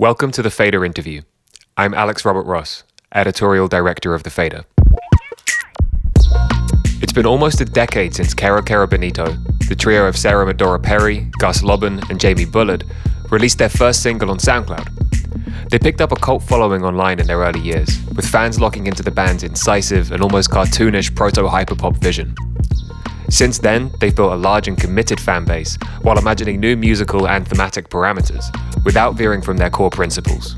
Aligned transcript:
Welcome 0.00 0.30
to 0.30 0.42
the 0.42 0.50
Fader 0.50 0.82
interview. 0.82 1.20
I'm 1.76 1.92
Alex 1.92 2.24
Robert 2.24 2.44
Ross, 2.44 2.84
editorial 3.14 3.68
director 3.68 4.14
of 4.14 4.22
The 4.22 4.30
Fader. 4.30 4.64
It's 7.02 7.12
been 7.12 7.26
almost 7.26 7.60
a 7.60 7.66
decade 7.66 8.14
since 8.14 8.32
Kero 8.32 8.62
Kero 8.62 8.88
Bonito, 8.88 9.36
the 9.68 9.74
trio 9.74 10.06
of 10.06 10.16
Sarah 10.16 10.50
Midori 10.50 10.82
Perry, 10.82 11.30
Gus 11.38 11.60
Lobban, 11.60 12.08
and 12.08 12.18
Jamie 12.18 12.46
Bullard, 12.46 12.84
released 13.30 13.58
their 13.58 13.68
first 13.68 14.02
single 14.02 14.30
on 14.30 14.38
SoundCloud. 14.38 15.68
They 15.68 15.78
picked 15.78 16.00
up 16.00 16.12
a 16.12 16.16
cult 16.16 16.44
following 16.44 16.82
online 16.82 17.20
in 17.20 17.26
their 17.26 17.40
early 17.40 17.60
years, 17.60 18.00
with 18.16 18.26
fans 18.26 18.58
locking 18.58 18.86
into 18.86 19.02
the 19.02 19.10
band's 19.10 19.42
incisive 19.42 20.12
and 20.12 20.22
almost 20.22 20.48
cartoonish 20.48 21.14
proto 21.14 21.42
hyperpop 21.42 21.98
vision. 21.98 22.34
Since 23.30 23.60
then, 23.60 23.92
they've 24.00 24.14
built 24.14 24.32
a 24.32 24.36
large 24.36 24.66
and 24.66 24.76
committed 24.76 25.20
fan 25.20 25.44
base 25.44 25.78
while 26.02 26.18
imagining 26.18 26.58
new 26.58 26.76
musical 26.76 27.28
and 27.28 27.46
thematic 27.46 27.88
parameters, 27.88 28.44
without 28.84 29.14
veering 29.14 29.40
from 29.40 29.56
their 29.56 29.70
core 29.70 29.88
principles. 29.88 30.56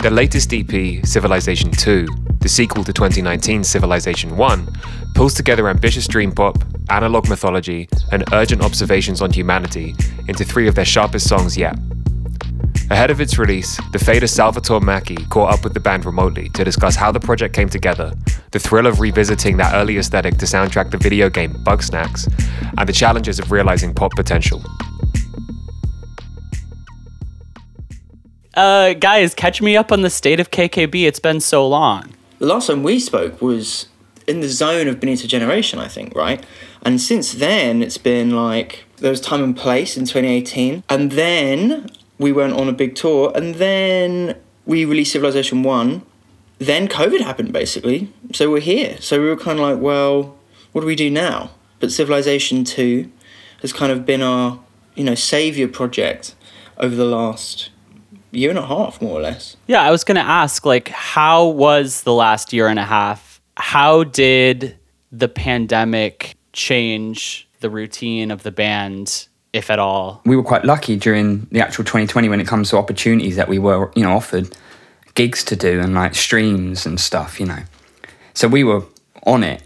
Their 0.00 0.10
latest 0.10 0.52
EP, 0.54 1.04
Civilization 1.04 1.70
2, 1.70 2.06
the 2.40 2.48
sequel 2.48 2.84
to 2.84 2.92
2019's 2.92 3.68
Civilization 3.68 4.34
1, 4.36 4.68
pulls 5.14 5.34
together 5.34 5.68
ambitious 5.68 6.08
dream 6.08 6.32
pop, 6.32 6.56
analog 6.88 7.28
mythology, 7.28 7.86
and 8.12 8.24
urgent 8.32 8.62
observations 8.62 9.20
on 9.20 9.30
humanity 9.30 9.94
into 10.26 10.42
three 10.42 10.66
of 10.66 10.74
their 10.74 10.86
sharpest 10.86 11.28
songs 11.28 11.56
yet. 11.56 11.76
Ahead 12.90 13.10
of 13.10 13.20
its 13.20 13.38
release, 13.38 13.78
the 13.92 13.98
fader 13.98 14.26
Salvatore 14.26 14.80
Maicki 14.80 15.28
caught 15.30 15.54
up 15.54 15.62
with 15.62 15.74
the 15.74 15.80
band 15.80 16.04
remotely 16.04 16.48
to 16.50 16.64
discuss 16.64 16.96
how 16.96 17.12
the 17.12 17.20
project 17.20 17.54
came 17.54 17.68
together, 17.68 18.12
the 18.50 18.58
thrill 18.58 18.86
of 18.86 18.98
revisiting 18.98 19.56
that 19.58 19.74
early 19.74 19.96
aesthetic 19.96 20.36
to 20.38 20.44
soundtrack 20.44 20.90
the 20.90 20.98
video 20.98 21.30
game 21.30 21.54
Bugsnax, 21.64 22.26
and 22.76 22.88
the 22.88 22.92
challenges 22.92 23.38
of 23.38 23.52
realizing 23.52 23.94
pop 23.94 24.12
potential. 24.16 24.62
Uh, 28.54 28.94
guys, 28.94 29.34
catch 29.34 29.62
me 29.62 29.76
up 29.76 29.92
on 29.92 30.02
the 30.02 30.10
state 30.10 30.40
of 30.40 30.50
KKB. 30.50 31.06
It's 31.06 31.20
been 31.20 31.40
so 31.40 31.66
long. 31.66 32.12
The 32.40 32.46
last 32.46 32.66
time 32.66 32.82
we 32.82 32.98
spoke 32.98 33.40
was 33.40 33.86
in 34.26 34.40
the 34.40 34.48
zone 34.48 34.88
of 34.88 35.00
Bonito 35.00 35.26
Generation, 35.26 35.78
I 35.78 35.88
think, 35.88 36.14
right? 36.14 36.44
And 36.82 37.00
since 37.00 37.32
then, 37.34 37.82
it's 37.82 37.98
been 37.98 38.34
like 38.34 38.84
there 38.96 39.10
was 39.10 39.20
Time 39.20 39.42
and 39.42 39.56
Place 39.56 39.96
in 39.96 40.04
2018, 40.04 40.82
and 40.88 41.12
then 41.12 41.90
we 42.20 42.30
went 42.30 42.52
on 42.52 42.68
a 42.68 42.72
big 42.72 42.94
tour, 42.94 43.32
and 43.34 43.56
then 43.56 44.36
we 44.66 44.84
released 44.84 45.10
Civilization 45.12 45.62
1. 45.62 46.02
Then 46.58 46.86
COVID 46.86 47.22
happened, 47.22 47.52
basically. 47.52 48.12
So 48.32 48.50
we're 48.50 48.60
here. 48.60 48.98
So 49.00 49.20
we 49.20 49.26
were 49.26 49.36
kind 49.36 49.58
of 49.58 49.64
like, 49.64 49.80
well, 49.80 50.36
what 50.72 50.82
do 50.82 50.86
we 50.86 50.94
do 50.94 51.10
now? 51.10 51.50
But 51.80 51.90
Civilization 51.90 52.62
2 52.64 53.10
has 53.62 53.72
kind 53.72 53.90
of 53.90 54.04
been 54.04 54.20
our, 54.20 54.60
you 54.94 55.02
know, 55.02 55.14
savior 55.14 55.66
project 55.66 56.34
over 56.76 56.94
the 56.94 57.06
last 57.06 57.70
year 58.30 58.50
and 58.50 58.58
a 58.58 58.66
half, 58.66 59.00
more 59.00 59.18
or 59.18 59.22
less. 59.22 59.56
Yeah, 59.66 59.82
I 59.82 59.90
was 59.90 60.04
going 60.04 60.16
to 60.16 60.22
ask, 60.22 60.66
like, 60.66 60.88
how 60.88 61.46
was 61.46 62.02
the 62.02 62.12
last 62.12 62.52
year 62.52 62.68
and 62.68 62.78
a 62.78 62.84
half? 62.84 63.40
How 63.56 64.04
did 64.04 64.76
the 65.10 65.28
pandemic 65.28 66.36
change 66.52 67.48
the 67.60 67.70
routine 67.70 68.30
of 68.30 68.42
the 68.42 68.52
band, 68.52 69.28
if 69.52 69.70
at 69.70 69.78
all? 69.78 70.20
We 70.24 70.36
were 70.36 70.42
quite 70.42 70.64
lucky 70.64 70.96
during 70.96 71.46
the 71.50 71.60
actual 71.60 71.84
2020 71.84 72.28
when 72.28 72.40
it 72.40 72.46
comes 72.46 72.70
to 72.70 72.76
opportunities 72.76 73.36
that 73.36 73.48
we 73.48 73.58
were, 73.58 73.90
you 73.94 74.02
know, 74.02 74.12
offered 74.12 74.56
gigs 75.14 75.44
to 75.44 75.56
do 75.56 75.80
and 75.80 75.94
like 75.94 76.14
streams 76.14 76.86
and 76.86 77.00
stuff, 77.00 77.40
you 77.40 77.46
know. 77.46 77.62
So 78.34 78.48
we 78.48 78.64
were 78.64 78.84
on 79.24 79.42
it, 79.42 79.62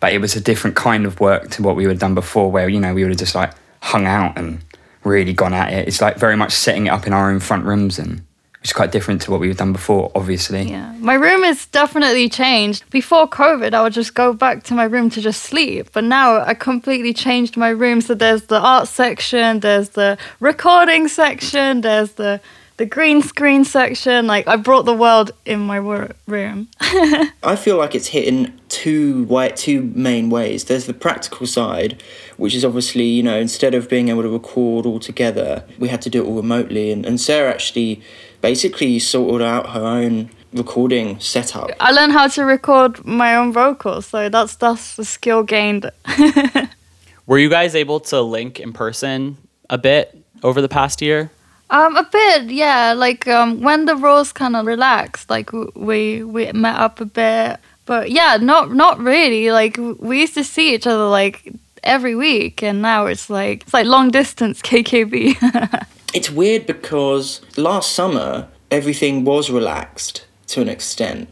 but 0.00 0.12
it 0.12 0.18
was 0.20 0.36
a 0.36 0.40
different 0.40 0.76
kind 0.76 1.04
of 1.04 1.20
work 1.20 1.50
to 1.50 1.62
what 1.62 1.76
we 1.76 1.84
had 1.84 1.98
done 1.98 2.14
before, 2.14 2.50
where, 2.50 2.68
you 2.68 2.80
know, 2.80 2.94
we 2.94 3.02
would 3.02 3.10
have 3.10 3.18
just 3.18 3.34
like 3.34 3.52
hung 3.82 4.06
out 4.06 4.38
and 4.38 4.60
really 5.02 5.32
gone 5.32 5.52
at 5.52 5.72
it. 5.72 5.88
It's 5.88 6.00
like 6.00 6.16
very 6.16 6.36
much 6.36 6.52
setting 6.52 6.86
it 6.86 6.90
up 6.90 7.06
in 7.06 7.12
our 7.12 7.30
own 7.30 7.40
front 7.40 7.64
rooms 7.64 7.98
and 7.98 8.24
which 8.64 8.70
is 8.70 8.72
quite 8.72 8.92
different 8.92 9.20
to 9.20 9.30
what 9.30 9.40
we've 9.40 9.58
done 9.58 9.74
before, 9.74 10.10
obviously. 10.14 10.62
Yeah, 10.62 10.90
my 10.98 11.12
room 11.12 11.42
has 11.42 11.66
definitely 11.66 12.30
changed. 12.30 12.88
Before 12.88 13.28
COVID, 13.28 13.74
I 13.74 13.82
would 13.82 13.92
just 13.92 14.14
go 14.14 14.32
back 14.32 14.62
to 14.62 14.74
my 14.74 14.84
room 14.84 15.10
to 15.10 15.20
just 15.20 15.42
sleep, 15.42 15.90
but 15.92 16.02
now 16.02 16.40
I 16.40 16.54
completely 16.54 17.12
changed 17.12 17.58
my 17.58 17.68
room. 17.68 18.00
So 18.00 18.14
there's 18.14 18.44
the 18.44 18.58
art 18.58 18.88
section, 18.88 19.60
there's 19.60 19.90
the 19.90 20.16
recording 20.40 21.08
section, 21.08 21.82
there's 21.82 22.12
the 22.12 22.40
the 22.76 22.86
green 22.86 23.20
screen 23.22 23.64
section. 23.64 24.26
Like 24.26 24.48
I 24.48 24.56
brought 24.56 24.84
the 24.84 24.94
world 24.94 25.32
in 25.44 25.60
my 25.60 25.78
wor- 25.78 26.12
room. 26.26 26.68
I 26.80 27.56
feel 27.56 27.76
like 27.76 27.94
it's 27.94 28.08
hit 28.08 28.24
in 28.26 28.58
two 28.68 29.24
way, 29.24 29.52
two 29.54 29.82
main 29.94 30.30
ways. 30.30 30.64
There's 30.64 30.86
the 30.86 30.94
practical 30.94 31.46
side, 31.46 32.02
which 32.38 32.54
is 32.54 32.64
obviously 32.64 33.04
you 33.04 33.22
know 33.22 33.38
instead 33.38 33.74
of 33.74 33.90
being 33.90 34.08
able 34.08 34.22
to 34.22 34.30
record 34.30 34.86
all 34.86 35.00
together, 35.00 35.64
we 35.78 35.88
had 35.88 36.00
to 36.02 36.08
do 36.08 36.24
it 36.24 36.26
all 36.26 36.36
remotely. 36.36 36.90
And, 36.90 37.04
and 37.04 37.20
Sarah 37.20 37.50
actually 37.50 38.02
basically 38.44 38.98
sorted 38.98 39.40
out 39.40 39.70
her 39.70 39.80
own 39.80 40.28
recording 40.52 41.18
setup. 41.18 41.70
I 41.80 41.92
learned 41.92 42.12
how 42.12 42.28
to 42.28 42.44
record 42.44 43.02
my 43.06 43.34
own 43.36 43.54
vocals, 43.54 44.04
so 44.04 44.28
that's 44.28 44.56
that's 44.56 44.96
the 44.96 45.04
skill 45.06 45.42
gained. 45.42 45.90
Were 47.26 47.38
you 47.38 47.48
guys 47.48 47.74
able 47.74 48.00
to 48.00 48.20
link 48.20 48.60
in 48.60 48.74
person 48.74 49.38
a 49.70 49.78
bit 49.78 50.14
over 50.42 50.60
the 50.60 50.68
past 50.68 51.00
year? 51.00 51.30
Um, 51.70 51.96
a 51.96 52.04
bit, 52.04 52.50
yeah. 52.50 52.92
Like 52.92 53.26
um, 53.26 53.62
when 53.62 53.86
the 53.86 53.96
rules 53.96 54.30
kind 54.30 54.56
of 54.56 54.66
relaxed, 54.66 55.30
like 55.30 55.50
we 55.74 56.22
we 56.22 56.52
met 56.52 56.76
up 56.76 57.00
a 57.00 57.06
bit, 57.06 57.58
but 57.86 58.10
yeah, 58.10 58.36
not 58.38 58.74
not 58.74 58.98
really. 58.98 59.52
Like 59.52 59.78
we 59.78 60.20
used 60.20 60.34
to 60.34 60.44
see 60.44 60.74
each 60.74 60.86
other 60.86 61.08
like 61.08 61.50
every 61.82 62.14
week, 62.14 62.62
and 62.62 62.82
now 62.82 63.06
it's 63.06 63.30
like 63.30 63.62
it's 63.62 63.72
like 63.72 63.86
long 63.86 64.10
distance 64.10 64.60
KKB. 64.70 65.86
It's 66.14 66.30
weird 66.30 66.64
because 66.64 67.40
last 67.56 67.90
summer 67.92 68.48
everything 68.70 69.24
was 69.24 69.50
relaxed 69.50 70.26
to 70.46 70.62
an 70.62 70.68
extent, 70.68 71.28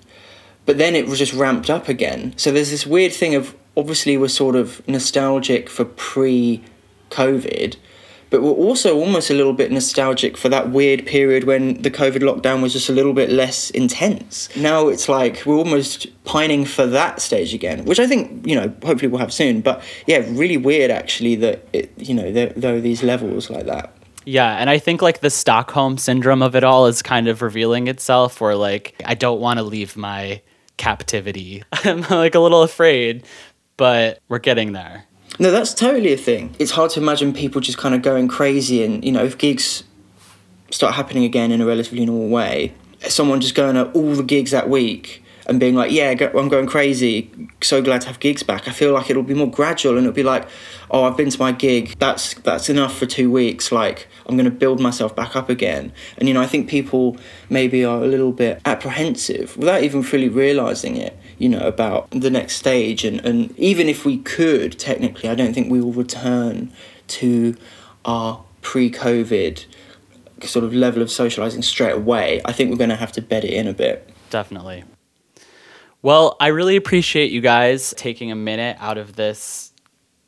but 0.66 0.76
then 0.76 0.96
it 0.96 1.06
was 1.06 1.20
just 1.20 1.32
ramped 1.32 1.70
up 1.70 1.88
again. 1.88 2.34
So 2.36 2.50
there's 2.50 2.70
this 2.70 2.84
weird 2.84 3.12
thing 3.12 3.36
of 3.36 3.54
obviously 3.76 4.16
we're 4.16 4.26
sort 4.26 4.56
of 4.56 4.86
nostalgic 4.88 5.70
for 5.70 5.84
pre 5.84 6.64
COVID, 7.10 7.76
but 8.30 8.42
we're 8.42 8.50
also 8.50 8.98
almost 8.98 9.30
a 9.30 9.34
little 9.34 9.52
bit 9.52 9.70
nostalgic 9.70 10.36
for 10.36 10.48
that 10.48 10.70
weird 10.70 11.06
period 11.06 11.44
when 11.44 11.80
the 11.82 11.90
COVID 11.90 12.18
lockdown 12.18 12.60
was 12.60 12.72
just 12.72 12.88
a 12.88 12.92
little 12.92 13.12
bit 13.12 13.30
less 13.30 13.70
intense. 13.70 14.48
Now 14.56 14.88
it's 14.88 15.08
like 15.08 15.46
we're 15.46 15.58
almost 15.58 16.08
pining 16.24 16.64
for 16.64 16.86
that 16.86 17.20
stage 17.20 17.54
again, 17.54 17.84
which 17.84 18.00
I 18.00 18.08
think, 18.08 18.44
you 18.44 18.56
know, 18.56 18.74
hopefully 18.84 19.06
we'll 19.06 19.20
have 19.20 19.32
soon. 19.32 19.60
But 19.60 19.80
yeah, 20.08 20.24
really 20.30 20.56
weird 20.56 20.90
actually 20.90 21.36
that, 21.36 21.68
it, 21.72 21.92
you 21.96 22.14
know, 22.14 22.32
there, 22.32 22.48
there 22.56 22.74
are 22.74 22.80
these 22.80 23.04
levels 23.04 23.48
like 23.48 23.66
that. 23.66 23.94
Yeah, 24.24 24.56
and 24.56 24.70
I 24.70 24.78
think 24.78 25.02
like 25.02 25.20
the 25.20 25.30
Stockholm 25.30 25.98
syndrome 25.98 26.42
of 26.42 26.54
it 26.54 26.64
all 26.64 26.86
is 26.86 27.02
kind 27.02 27.28
of 27.28 27.42
revealing 27.42 27.88
itself 27.88 28.40
where 28.40 28.54
like 28.54 29.00
I 29.04 29.14
don't 29.14 29.40
want 29.40 29.58
to 29.58 29.62
leave 29.62 29.96
my 29.96 30.42
captivity. 30.76 31.62
I'm 31.72 32.02
like 32.02 32.34
a 32.34 32.40
little 32.40 32.62
afraid, 32.62 33.24
but 33.76 34.20
we're 34.28 34.38
getting 34.38 34.72
there. 34.72 35.04
No, 35.38 35.50
that's 35.50 35.72
totally 35.74 36.12
a 36.12 36.16
thing. 36.16 36.54
It's 36.58 36.72
hard 36.72 36.90
to 36.92 37.00
imagine 37.00 37.32
people 37.32 37.60
just 37.60 37.78
kind 37.78 37.94
of 37.94 38.02
going 38.02 38.28
crazy 38.28 38.84
and, 38.84 39.04
you 39.04 39.12
know, 39.12 39.24
if 39.24 39.38
gigs 39.38 39.84
start 40.70 40.94
happening 40.94 41.24
again 41.24 41.50
in 41.50 41.60
a 41.60 41.66
relatively 41.66 42.04
normal 42.04 42.28
way, 42.28 42.74
someone 43.08 43.40
just 43.40 43.54
going 43.54 43.74
to 43.76 43.90
all 43.92 44.14
the 44.14 44.22
gigs 44.22 44.50
that 44.50 44.68
week 44.68 45.21
and 45.46 45.58
being 45.58 45.74
like, 45.74 45.90
yeah, 45.90 46.10
I'm 46.34 46.48
going 46.48 46.66
crazy, 46.66 47.30
so 47.62 47.82
glad 47.82 48.02
to 48.02 48.08
have 48.08 48.20
gigs 48.20 48.42
back. 48.42 48.68
I 48.68 48.72
feel 48.72 48.92
like 48.92 49.10
it'll 49.10 49.22
be 49.22 49.34
more 49.34 49.50
gradual 49.50 49.96
and 49.96 50.06
it'll 50.06 50.14
be 50.14 50.22
like, 50.22 50.48
oh, 50.90 51.04
I've 51.04 51.16
been 51.16 51.30
to 51.30 51.38
my 51.38 51.52
gig, 51.52 51.94
that's 51.98 52.34
that's 52.34 52.68
enough 52.68 52.96
for 52.96 53.06
two 53.06 53.30
weeks. 53.30 53.72
Like 53.72 54.08
I'm 54.26 54.36
going 54.36 54.44
to 54.44 54.50
build 54.50 54.80
myself 54.80 55.14
back 55.16 55.34
up 55.34 55.48
again. 55.48 55.92
And 56.18 56.28
you 56.28 56.34
know, 56.34 56.42
I 56.42 56.46
think 56.46 56.68
people 56.68 57.16
maybe 57.48 57.84
are 57.84 58.02
a 58.02 58.06
little 58.06 58.32
bit 58.32 58.60
apprehensive 58.64 59.56
without 59.56 59.82
even 59.82 60.02
fully 60.02 60.28
realizing 60.28 60.96
it. 60.96 61.18
You 61.38 61.48
know 61.48 61.66
about 61.66 62.08
the 62.10 62.30
next 62.30 62.56
stage, 62.56 63.04
and 63.04 63.24
and 63.24 63.56
even 63.58 63.88
if 63.88 64.04
we 64.04 64.18
could 64.18 64.78
technically, 64.78 65.28
I 65.28 65.34
don't 65.34 65.52
think 65.52 65.72
we 65.72 65.80
will 65.80 65.92
return 65.92 66.72
to 67.08 67.56
our 68.04 68.44
pre-COVID 68.60 69.64
sort 70.42 70.64
of 70.64 70.72
level 70.72 71.02
of 71.02 71.10
socializing 71.10 71.62
straight 71.62 71.94
away. 71.94 72.40
I 72.44 72.52
think 72.52 72.70
we're 72.70 72.76
going 72.76 72.90
to 72.90 72.96
have 72.96 73.12
to 73.12 73.22
bed 73.22 73.44
it 73.44 73.52
in 73.52 73.66
a 73.66 73.72
bit. 73.72 74.08
Definitely. 74.30 74.84
Well, 76.04 76.36
I 76.40 76.48
really 76.48 76.74
appreciate 76.74 77.30
you 77.30 77.40
guys 77.40 77.94
taking 77.96 78.32
a 78.32 78.34
minute 78.34 78.76
out 78.80 78.98
of 78.98 79.14
this 79.14 79.72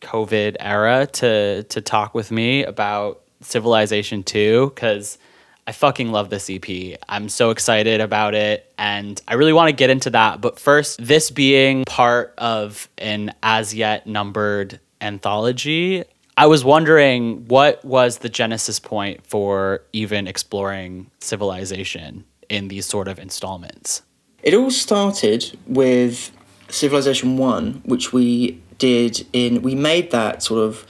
COVID 0.02 0.54
era 0.60 1.08
to 1.14 1.64
to 1.64 1.80
talk 1.80 2.14
with 2.14 2.30
me 2.30 2.62
about 2.62 3.22
Civilization 3.40 4.22
2 4.22 4.72
cuz 4.76 5.18
I 5.66 5.72
fucking 5.72 6.12
love 6.12 6.30
this 6.30 6.48
EP. 6.48 6.96
I'm 7.08 7.28
so 7.28 7.50
excited 7.50 8.00
about 8.00 8.36
it 8.36 8.72
and 8.78 9.20
I 9.26 9.34
really 9.34 9.52
want 9.52 9.68
to 9.68 9.72
get 9.72 9.90
into 9.90 10.10
that, 10.10 10.40
but 10.40 10.60
first 10.60 11.04
this 11.04 11.32
being 11.32 11.84
part 11.86 12.34
of 12.38 12.88
an 12.98 13.34
as 13.42 13.74
yet 13.74 14.06
numbered 14.06 14.78
anthology, 15.00 16.04
I 16.36 16.46
was 16.46 16.64
wondering 16.64 17.46
what 17.48 17.84
was 17.84 18.18
the 18.18 18.28
genesis 18.28 18.78
point 18.78 19.26
for 19.26 19.82
even 19.92 20.28
exploring 20.28 21.10
civilization 21.18 22.22
in 22.48 22.68
these 22.68 22.86
sort 22.86 23.08
of 23.08 23.18
installments? 23.18 24.02
It 24.44 24.52
all 24.52 24.70
started 24.70 25.56
with 25.66 26.30
Civilization 26.68 27.38
1, 27.38 27.80
which 27.86 28.12
we 28.12 28.62
did 28.76 29.26
in, 29.32 29.62
we 29.62 29.74
made 29.74 30.10
that 30.10 30.42
sort 30.42 30.60
of 30.62 30.86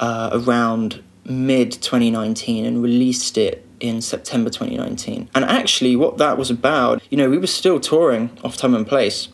uh, 0.00 0.30
around 0.32 1.04
mid 1.24 1.70
2019 1.70 2.66
and 2.66 2.82
released 2.82 3.38
it 3.38 3.64
in 3.78 4.02
September 4.02 4.50
2019. 4.50 5.30
And 5.36 5.44
actually, 5.44 5.94
what 5.94 6.18
that 6.18 6.36
was 6.36 6.50
about, 6.50 7.00
you 7.08 7.16
know, 7.16 7.30
we 7.30 7.38
were 7.38 7.46
still 7.46 7.78
touring 7.78 8.36
off 8.42 8.56
Time 8.56 8.74
and 8.74 8.84
Place, 8.84 9.28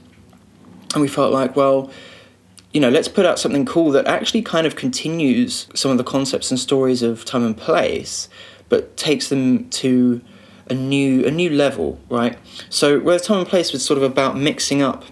and 0.93 1.01
we 1.01 1.09
felt 1.09 1.33
like, 1.33 1.57
well, 1.57 1.91
you 2.75 2.81
know, 2.81 2.91
let's 2.91 3.09
put 3.09 3.25
out 3.25 3.39
something 3.39 3.65
cool 3.65 3.91
that 3.93 4.07
actually 4.07 4.43
kind 4.43 4.67
of 4.67 4.77
continues 4.77 5.67
some 5.75 5.91
of 5.91 5.97
the 5.97 6.05
concepts 6.05 6.51
and 6.51 6.61
stories 6.61 7.03
of 7.03 7.25
Time 7.25 7.43
and 7.43 7.57
Place, 7.57 8.29
but 8.69 8.99
takes 8.99 9.29
them 9.31 9.71
to 9.71 10.21
a 10.73 10.75
new 10.75 11.25
a 11.25 11.31
new 11.31 11.51
level, 11.51 12.01
right? 12.09 12.37
So 12.71 12.99
where 12.99 13.19
Time 13.19 13.41
and 13.41 13.49
Place 13.49 13.73
was 13.73 13.85
sort 13.85 13.99
of 13.99 14.03
about 14.03 14.37
mixing 14.37 14.83
up 14.83 15.05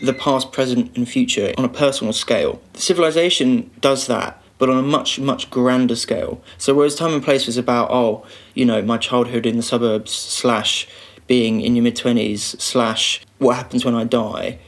the 0.00 0.14
past, 0.14 0.52
present, 0.52 0.96
and 0.96 1.08
future 1.08 1.52
on 1.58 1.64
a 1.64 1.68
personal 1.68 2.12
scale. 2.12 2.60
Civilization 2.74 3.70
does 3.80 4.06
that, 4.06 4.42
but 4.58 4.70
on 4.70 4.78
a 4.78 4.82
much 4.82 5.18
much 5.18 5.50
grander 5.50 5.96
scale. 5.96 6.42
So 6.56 6.72
whereas 6.74 6.94
Time 6.94 7.12
and 7.12 7.22
Place 7.22 7.46
was 7.46 7.56
about 7.58 7.90
oh, 7.90 8.24
you 8.54 8.64
know, 8.64 8.80
my 8.80 8.96
childhood 8.96 9.44
in 9.44 9.56
the 9.56 9.62
suburbs 9.62 10.12
slash 10.12 10.88
being 11.26 11.60
in 11.60 11.74
your 11.76 11.82
mid 11.82 11.96
twenties 11.96 12.56
slash 12.58 13.20
what 13.38 13.56
happens 13.56 13.84
when 13.84 13.94
I 13.94 14.04
die 14.04 14.58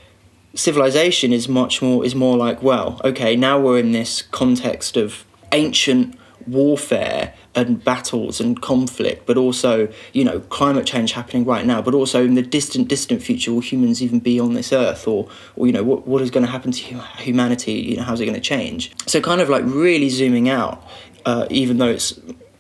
civilization 0.57 1.33
is 1.33 1.49
much 1.49 1.83
more 1.83 2.05
is 2.05 2.15
more 2.15 2.37
like 2.37 2.63
well 2.63 3.01
okay 3.05 3.35
now 3.35 3.59
we're 3.59 3.77
in 3.77 3.91
this 3.91 4.23
context 4.23 4.97
of 4.97 5.25
ancient 5.51 6.17
warfare 6.47 7.35
and 7.55 7.83
battles 7.85 8.41
and 8.41 8.61
conflict 8.61 9.27
but 9.27 9.37
also 9.37 9.89
you 10.13 10.25
know 10.25 10.41
climate 10.41 10.87
change 10.87 11.13
happening 11.13 11.45
right 11.45 11.65
now 11.65 11.81
but 11.81 11.95
also 11.95 12.25
in 12.25 12.35
the 12.35 12.43
distant 12.43 12.89
distant 12.89 13.23
future 13.23 13.53
will 13.53 13.61
humans 13.61 14.03
even 14.03 14.19
be 14.19 14.39
on 14.41 14.55
this 14.55 14.73
earth? 14.73 15.07
Or 15.07 15.29
or 15.57 15.67
you 15.67 15.73
know 15.73 15.83
what, 15.83 16.07
what 16.07 16.23
is 16.23 16.31
going 16.31 16.45
to 16.45 16.51
happen 16.51 16.73
to 16.73 17.01
humanity? 17.19 17.75
You 17.75 17.97
know 17.97 18.03
how's 18.03 18.21
it 18.21 18.27
going 18.27 18.35
to 18.35 18.41
change? 18.41 18.93
So 19.07 19.21
kind 19.21 19.41
of 19.41 19.49
like 19.49 19.65
really 19.67 20.09
zooming 20.09 20.49
out 20.49 20.87
uh, 21.27 21.47
even 21.51 21.79
though 21.79 21.89
it's 21.89 22.19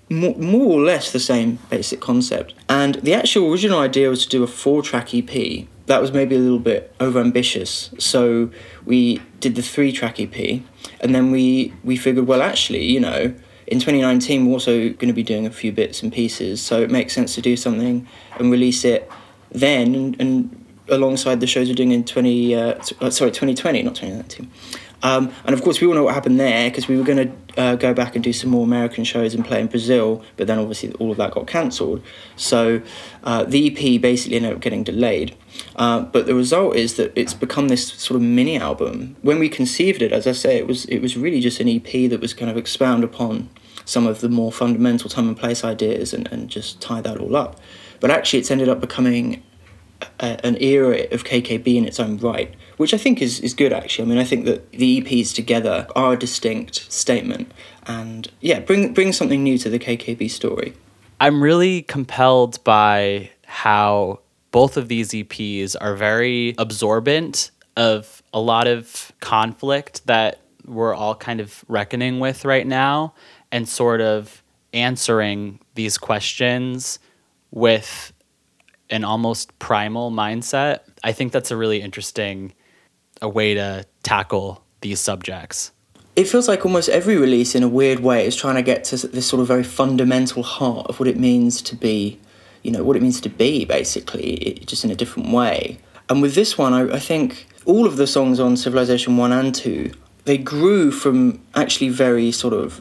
more, 0.08 0.34
more 0.36 0.78
or 0.78 0.80
less 0.80 1.12
the 1.12 1.20
same 1.20 1.58
basic 1.70 2.00
concept. 2.00 2.54
And 2.68 2.96
the 2.96 3.14
actual 3.14 3.50
original 3.50 3.80
idea 3.80 4.08
was 4.08 4.24
to 4.24 4.28
do 4.28 4.42
a 4.42 4.46
four 4.46 4.82
track 4.82 5.14
ep 5.14 5.66
that 5.86 6.00
was 6.00 6.12
maybe 6.12 6.34
a 6.34 6.38
little 6.38 6.58
bit 6.58 6.96
overambitious. 6.98 8.00
So 8.00 8.50
we 8.84 9.20
did 9.40 9.54
the 9.54 9.62
three 9.62 9.92
track 9.92 10.18
EP, 10.18 10.62
and 11.00 11.14
then 11.14 11.30
we 11.30 11.74
we 11.84 11.96
figured, 11.96 12.26
well, 12.26 12.42
actually, 12.42 12.84
you 12.84 13.00
know, 13.00 13.34
in 13.74 13.80
2019 13.80 14.46
we're 14.46 14.52
also 14.52 14.88
going 14.90 15.08
to 15.08 15.12
be 15.12 15.22
doing 15.22 15.46
a 15.46 15.50
few 15.50 15.72
bits 15.72 16.02
and 16.02 16.12
pieces, 16.12 16.62
so 16.62 16.80
it 16.80 16.90
makes 16.90 17.12
sense 17.12 17.34
to 17.34 17.40
do 17.40 17.56
something 17.56 18.06
and 18.38 18.50
release 18.50 18.84
it 18.84 19.10
then 19.50 19.94
and, 19.94 20.20
and 20.20 20.64
alongside 20.88 21.40
the 21.40 21.46
shows 21.46 21.68
we're 21.68 21.74
doing 21.74 21.92
in 21.92 22.04
20 22.04 22.54
uh, 22.54 22.60
uh 23.00 23.10
sorry 23.10 23.30
2020 23.30 23.82
not 23.82 23.94
2019 23.94 24.50
um, 25.04 25.30
and 25.44 25.52
of 25.52 25.62
course, 25.62 25.82
we 25.82 25.86
all 25.86 25.92
know 25.92 26.04
what 26.04 26.14
happened 26.14 26.40
there 26.40 26.70
because 26.70 26.88
we 26.88 26.96
were 26.96 27.04
going 27.04 27.28
to 27.28 27.60
uh, 27.60 27.76
go 27.76 27.92
back 27.92 28.14
and 28.14 28.24
do 28.24 28.32
some 28.32 28.48
more 28.48 28.64
American 28.64 29.04
shows 29.04 29.34
and 29.34 29.44
play 29.44 29.60
in 29.60 29.66
Brazil, 29.66 30.24
but 30.38 30.46
then 30.46 30.58
obviously 30.58 30.92
all 30.94 31.10
of 31.10 31.18
that 31.18 31.32
got 31.32 31.46
cancelled. 31.46 32.02
So 32.36 32.80
uh, 33.22 33.44
the 33.44 33.66
EP 33.70 34.00
basically 34.00 34.36
ended 34.36 34.54
up 34.54 34.60
getting 34.60 34.82
delayed. 34.82 35.36
Uh, 35.76 36.00
but 36.00 36.24
the 36.24 36.34
result 36.34 36.74
is 36.74 36.94
that 36.94 37.12
it's 37.14 37.34
become 37.34 37.68
this 37.68 37.88
sort 37.88 38.16
of 38.16 38.22
mini 38.22 38.56
album. 38.58 39.16
When 39.20 39.38
we 39.38 39.50
conceived 39.50 40.00
it, 40.00 40.10
as 40.10 40.26
I 40.26 40.32
say, 40.32 40.56
it 40.56 40.66
was 40.66 40.86
it 40.86 41.00
was 41.00 41.18
really 41.18 41.40
just 41.40 41.60
an 41.60 41.68
EP 41.68 42.08
that 42.10 42.20
was 42.20 42.32
kind 42.32 42.50
of 42.50 42.56
expound 42.56 43.04
upon 43.04 43.50
some 43.84 44.06
of 44.06 44.20
the 44.20 44.28
more 44.28 44.52
fundamental 44.52 45.10
time 45.10 45.28
and 45.28 45.36
place 45.36 45.64
ideas 45.64 46.12
and, 46.12 46.30
and 46.32 46.48
just 46.48 46.80
tie 46.80 47.00
that 47.00 47.18
all 47.18 47.36
up. 47.36 47.60
But 48.00 48.10
actually, 48.10 48.40
it's 48.40 48.50
ended 48.50 48.68
up 48.68 48.80
becoming 48.80 49.42
a, 50.20 50.44
an 50.44 50.56
era 50.60 51.06
of 51.12 51.24
KKB 51.24 51.76
in 51.76 51.84
its 51.84 52.00
own 52.00 52.18
right 52.18 52.54
which 52.76 52.92
I 52.92 52.98
think 52.98 53.22
is, 53.22 53.40
is 53.40 53.54
good 53.54 53.72
actually. 53.72 54.06
I 54.06 54.08
mean, 54.08 54.18
I 54.18 54.24
think 54.24 54.44
that 54.46 54.70
the 54.72 55.00
EPs 55.00 55.34
together 55.34 55.86
are 55.94 56.14
a 56.14 56.16
distinct 56.16 56.90
statement 56.92 57.52
and 57.86 58.30
yeah, 58.40 58.60
bring, 58.60 58.92
bring 58.94 59.12
something 59.12 59.42
new 59.42 59.58
to 59.58 59.70
the 59.70 59.78
KKB 59.78 60.30
story. 60.30 60.74
I'm 61.20 61.42
really 61.42 61.82
compelled 61.82 62.62
by 62.64 63.30
how 63.46 64.20
both 64.50 64.76
of 64.76 64.88
these 64.88 65.10
EPs 65.10 65.76
are 65.80 65.94
very 65.94 66.54
absorbent 66.58 67.50
of 67.76 68.22
a 68.32 68.40
lot 68.40 68.66
of 68.66 69.12
conflict 69.20 70.06
that 70.06 70.40
we're 70.64 70.94
all 70.94 71.14
kind 71.14 71.40
of 71.40 71.64
reckoning 71.68 72.20
with 72.20 72.44
right 72.44 72.66
now 72.66 73.14
and 73.54 73.68
sort 73.68 74.00
of 74.00 74.42
answering 74.72 75.60
these 75.76 75.96
questions 75.96 76.98
with 77.52 78.12
an 78.90 79.04
almost 79.04 79.56
primal 79.60 80.10
mindset. 80.10 80.80
I 81.04 81.12
think 81.12 81.30
that's 81.30 81.52
a 81.52 81.56
really 81.56 81.80
interesting 81.80 82.52
a 83.22 83.28
way 83.28 83.54
to 83.54 83.86
tackle 84.02 84.64
these 84.80 84.98
subjects. 84.98 85.70
It 86.16 86.24
feels 86.24 86.48
like 86.48 86.66
almost 86.66 86.88
every 86.88 87.16
release, 87.16 87.54
in 87.54 87.62
a 87.62 87.68
weird 87.68 88.00
way, 88.00 88.26
is 88.26 88.34
trying 88.34 88.56
to 88.56 88.62
get 88.62 88.82
to 88.86 89.06
this 89.06 89.26
sort 89.26 89.40
of 89.40 89.46
very 89.46 89.62
fundamental 89.62 90.42
heart 90.42 90.88
of 90.88 90.98
what 90.98 91.08
it 91.08 91.16
means 91.16 91.62
to 91.62 91.76
be, 91.76 92.18
you 92.64 92.72
know, 92.72 92.82
what 92.82 92.96
it 92.96 93.02
means 93.02 93.20
to 93.20 93.28
be, 93.28 93.64
basically, 93.64 94.32
it, 94.34 94.66
just 94.66 94.84
in 94.84 94.90
a 94.90 94.96
different 94.96 95.30
way. 95.30 95.78
And 96.08 96.20
with 96.20 96.34
this 96.34 96.58
one, 96.58 96.72
I, 96.72 96.96
I 96.96 96.98
think 96.98 97.46
all 97.66 97.86
of 97.86 97.98
the 97.98 98.08
songs 98.08 98.40
on 98.40 98.56
Civilization 98.56 99.16
1 99.16 99.30
and 99.30 99.54
2, 99.54 99.92
they 100.24 100.38
grew 100.38 100.90
from 100.90 101.40
actually 101.54 101.90
very 101.90 102.32
sort 102.32 102.52
of 102.52 102.80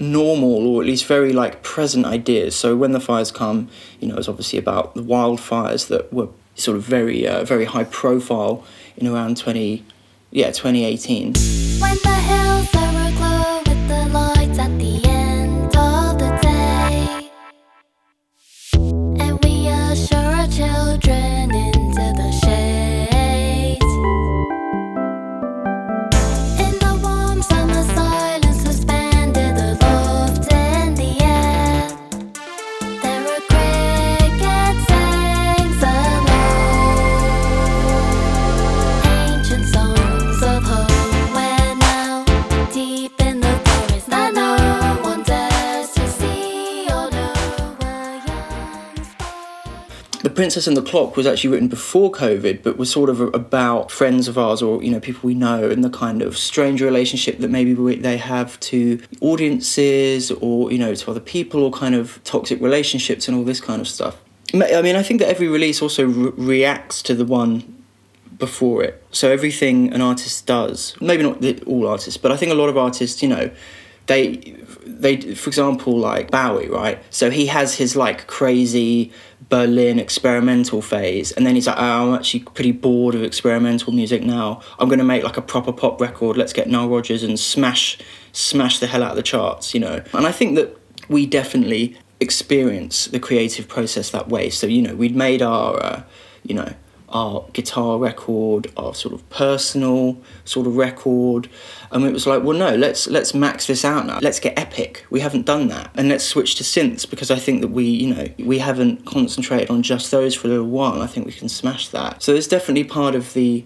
normal 0.00 0.66
or 0.66 0.82
at 0.82 0.86
least 0.86 1.06
very 1.06 1.32
like 1.32 1.62
present 1.62 2.06
ideas. 2.06 2.54
So 2.54 2.76
when 2.76 2.92
the 2.92 3.00
fires 3.00 3.30
come, 3.30 3.68
you 4.00 4.08
know, 4.08 4.16
it's 4.16 4.28
obviously 4.28 4.58
about 4.58 4.94
the 4.94 5.02
wildfires 5.02 5.88
that 5.88 6.12
were 6.12 6.28
sort 6.54 6.76
of 6.76 6.82
very 6.82 7.26
uh, 7.26 7.44
very 7.44 7.64
high 7.64 7.84
profile 7.84 8.64
in 8.96 9.06
around 9.06 9.36
20 9.36 9.84
yeah 10.30 10.50
2018 10.50 11.34
Princess 50.46 50.68
and 50.68 50.76
the 50.76 50.82
Clock 50.82 51.16
was 51.16 51.26
actually 51.26 51.50
written 51.50 51.66
before 51.66 52.12
COVID, 52.12 52.62
but 52.62 52.76
was 52.76 52.88
sort 52.88 53.10
of 53.10 53.20
about 53.34 53.90
friends 53.90 54.28
of 54.28 54.38
ours 54.38 54.62
or 54.62 54.80
you 54.80 54.92
know 54.92 55.00
people 55.00 55.26
we 55.26 55.34
know 55.34 55.68
and 55.68 55.82
the 55.82 55.90
kind 55.90 56.22
of 56.22 56.38
strange 56.38 56.80
relationship 56.80 57.38
that 57.38 57.50
maybe 57.50 57.74
we, 57.74 57.96
they 57.96 58.16
have 58.16 58.60
to 58.60 59.02
audiences 59.20 60.30
or 60.30 60.70
you 60.70 60.78
know 60.78 60.94
to 60.94 61.10
other 61.10 61.18
people 61.18 61.64
or 61.64 61.72
kind 61.72 61.96
of 61.96 62.22
toxic 62.22 62.60
relationships 62.60 63.26
and 63.26 63.36
all 63.36 63.42
this 63.42 63.60
kind 63.60 63.80
of 63.80 63.88
stuff. 63.88 64.22
I 64.54 64.82
mean, 64.82 64.94
I 64.94 65.02
think 65.02 65.18
that 65.18 65.28
every 65.28 65.48
release 65.48 65.82
also 65.82 66.06
re- 66.06 66.32
reacts 66.36 67.02
to 67.02 67.14
the 67.14 67.24
one 67.24 67.82
before 68.38 68.84
it. 68.84 69.04
So 69.10 69.32
everything 69.32 69.92
an 69.92 70.00
artist 70.00 70.46
does, 70.46 70.94
maybe 71.00 71.24
not 71.24 71.42
all 71.66 71.88
artists, 71.88 72.18
but 72.18 72.30
I 72.30 72.36
think 72.36 72.52
a 72.52 72.54
lot 72.54 72.68
of 72.68 72.76
artists, 72.76 73.20
you 73.20 73.28
know, 73.28 73.50
they 74.06 74.54
they 74.86 75.34
for 75.34 75.50
example 75.50 75.98
like 75.98 76.30
Bowie, 76.30 76.68
right? 76.68 77.02
So 77.10 77.30
he 77.30 77.46
has 77.46 77.74
his 77.74 77.96
like 77.96 78.26
crazy 78.28 79.12
Berlin 79.48 79.98
experimental 79.98 80.82
phase, 80.82 81.32
and 81.32 81.46
then 81.46 81.54
he's 81.54 81.66
like, 81.66 81.76
oh, 81.78 82.08
I'm 82.08 82.14
actually 82.14 82.40
pretty 82.40 82.72
bored 82.72 83.14
of 83.14 83.22
experimental 83.22 83.92
music 83.92 84.22
now. 84.22 84.60
I'm 84.78 84.88
going 84.88 84.98
to 84.98 85.04
make 85.04 85.22
like 85.22 85.36
a 85.36 85.42
proper 85.42 85.72
pop 85.72 86.00
record. 86.00 86.36
Let's 86.36 86.52
get 86.52 86.68
Nile 86.68 86.88
Rodgers 86.88 87.22
and 87.22 87.38
smash, 87.38 87.98
smash 88.32 88.78
the 88.78 88.86
hell 88.86 89.02
out 89.02 89.10
of 89.10 89.16
the 89.16 89.22
charts, 89.22 89.74
you 89.74 89.80
know. 89.80 90.02
And 90.12 90.26
I 90.26 90.32
think 90.32 90.56
that 90.56 90.76
we 91.08 91.26
definitely 91.26 91.96
experience 92.18 93.06
the 93.06 93.20
creative 93.20 93.68
process 93.68 94.10
that 94.10 94.28
way. 94.28 94.50
So 94.50 94.66
you 94.66 94.82
know, 94.82 94.94
we'd 94.94 95.14
made 95.14 95.42
our, 95.42 95.82
uh, 95.82 96.02
you 96.42 96.54
know, 96.54 96.74
our 97.08 97.44
guitar 97.52 97.98
record, 97.98 98.70
our 98.76 98.94
sort 98.94 99.14
of 99.14 99.28
personal 99.30 100.20
sort 100.44 100.66
of 100.66 100.76
record, 100.76 101.48
and 101.90 102.04
it 102.04 102.12
was 102.12 102.26
like, 102.26 102.42
well, 102.42 102.56
no, 102.56 102.74
let's 102.74 103.06
let's 103.06 103.34
max 103.34 103.66
this 103.66 103.84
out 103.84 104.06
now. 104.06 104.18
Let's 104.20 104.40
get 104.40 104.58
epic. 104.58 105.06
We 105.10 105.20
haven't 105.20 105.46
done 105.46 105.68
that, 105.68 105.90
and 105.94 106.08
let's 106.08 106.24
switch 106.24 106.56
to 106.56 106.64
synths 106.64 107.08
because 107.08 107.30
I 107.30 107.36
think 107.36 107.60
that 107.60 107.68
we, 107.68 107.84
you 107.84 108.14
know, 108.14 108.28
we 108.38 108.58
haven't 108.58 109.06
concentrated 109.06 109.70
on 109.70 109.82
just 109.82 110.10
those 110.10 110.34
for 110.34 110.48
a 110.48 110.50
little 110.50 110.66
while. 110.66 111.02
I 111.02 111.06
think 111.06 111.26
we 111.26 111.32
can 111.32 111.48
smash 111.48 111.88
that. 111.88 112.22
So 112.22 112.32
there's 112.32 112.48
definitely 112.48 112.84
part 112.84 113.14
of 113.14 113.32
the 113.34 113.64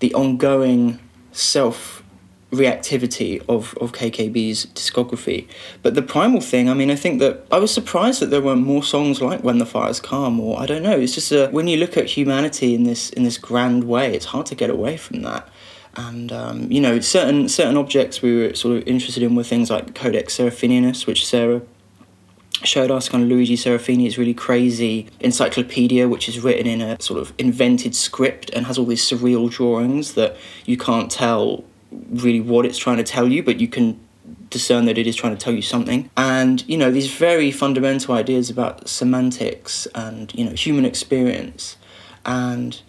the 0.00 0.12
ongoing 0.14 0.98
self 1.32 2.02
reactivity 2.52 3.40
of, 3.48 3.76
of 3.78 3.92
KKB's 3.92 4.66
discography. 4.66 5.48
But 5.82 5.94
the 5.94 6.02
primal 6.02 6.40
thing, 6.40 6.68
I 6.68 6.74
mean, 6.74 6.90
I 6.90 6.96
think 6.96 7.18
that 7.20 7.44
I 7.50 7.58
was 7.58 7.72
surprised 7.72 8.20
that 8.20 8.26
there 8.26 8.40
weren't 8.40 8.62
more 8.62 8.82
songs 8.82 9.20
like 9.20 9.42
When 9.42 9.58
the 9.58 9.66
Fires 9.66 10.00
Come 10.00 10.38
or 10.40 10.60
I 10.60 10.66
don't 10.66 10.82
know. 10.82 10.98
It's 10.98 11.14
just 11.14 11.32
a, 11.32 11.48
when 11.48 11.66
you 11.66 11.76
look 11.76 11.96
at 11.96 12.06
humanity 12.06 12.74
in 12.74 12.84
this 12.84 13.10
in 13.10 13.24
this 13.24 13.38
grand 13.38 13.84
way, 13.84 14.14
it's 14.14 14.26
hard 14.26 14.46
to 14.46 14.54
get 14.54 14.70
away 14.70 14.96
from 14.96 15.22
that. 15.22 15.48
And 15.96 16.30
um, 16.30 16.70
you 16.70 16.80
know, 16.80 17.00
certain 17.00 17.48
certain 17.48 17.76
objects 17.76 18.22
we 18.22 18.36
were 18.36 18.54
sort 18.54 18.76
of 18.76 18.86
interested 18.86 19.22
in 19.22 19.34
were 19.34 19.42
things 19.42 19.70
like 19.70 19.94
Codex 19.94 20.36
Seraphinianus, 20.36 21.06
which 21.06 21.26
Sarah 21.26 21.62
showed 22.62 22.90
us 22.90 23.08
kind 23.08 23.22
of 23.22 23.28
Luigi 23.28 23.56
Serafini's 23.56 24.16
really 24.16 24.34
crazy 24.34 25.08
encyclopedia, 25.20 26.08
which 26.08 26.28
is 26.28 26.40
written 26.40 26.66
in 26.66 26.80
a 26.80 27.00
sort 27.02 27.20
of 27.20 27.32
invented 27.38 27.94
script 27.94 28.50
and 28.50 28.66
has 28.66 28.78
all 28.78 28.86
these 28.86 29.04
surreal 29.04 29.50
drawings 29.50 30.14
that 30.14 30.36
you 30.64 30.76
can't 30.76 31.10
tell 31.10 31.64
really 32.10 32.40
what 32.40 32.66
it's 32.66 32.78
trying 32.78 32.98
to 32.98 33.04
tell 33.04 33.28
you, 33.28 33.42
but 33.42 33.60
you 33.60 33.68
can 33.68 34.00
discern 34.50 34.86
that 34.86 34.98
it 34.98 35.06
is 35.06 35.16
trying 35.16 35.36
to 35.36 35.42
tell 35.42 35.52
you 35.52 35.62
something. 35.62 36.10
And, 36.16 36.64
you 36.68 36.76
know, 36.76 36.90
these 36.90 37.12
very 37.12 37.50
fundamental 37.50 38.14
ideas 38.14 38.50
about 38.50 38.88
semantics 38.88 39.86
and, 39.94 40.32
you 40.34 40.44
know, 40.44 40.52
human 40.52 40.84
experience. 40.84 41.76
And 42.24 42.80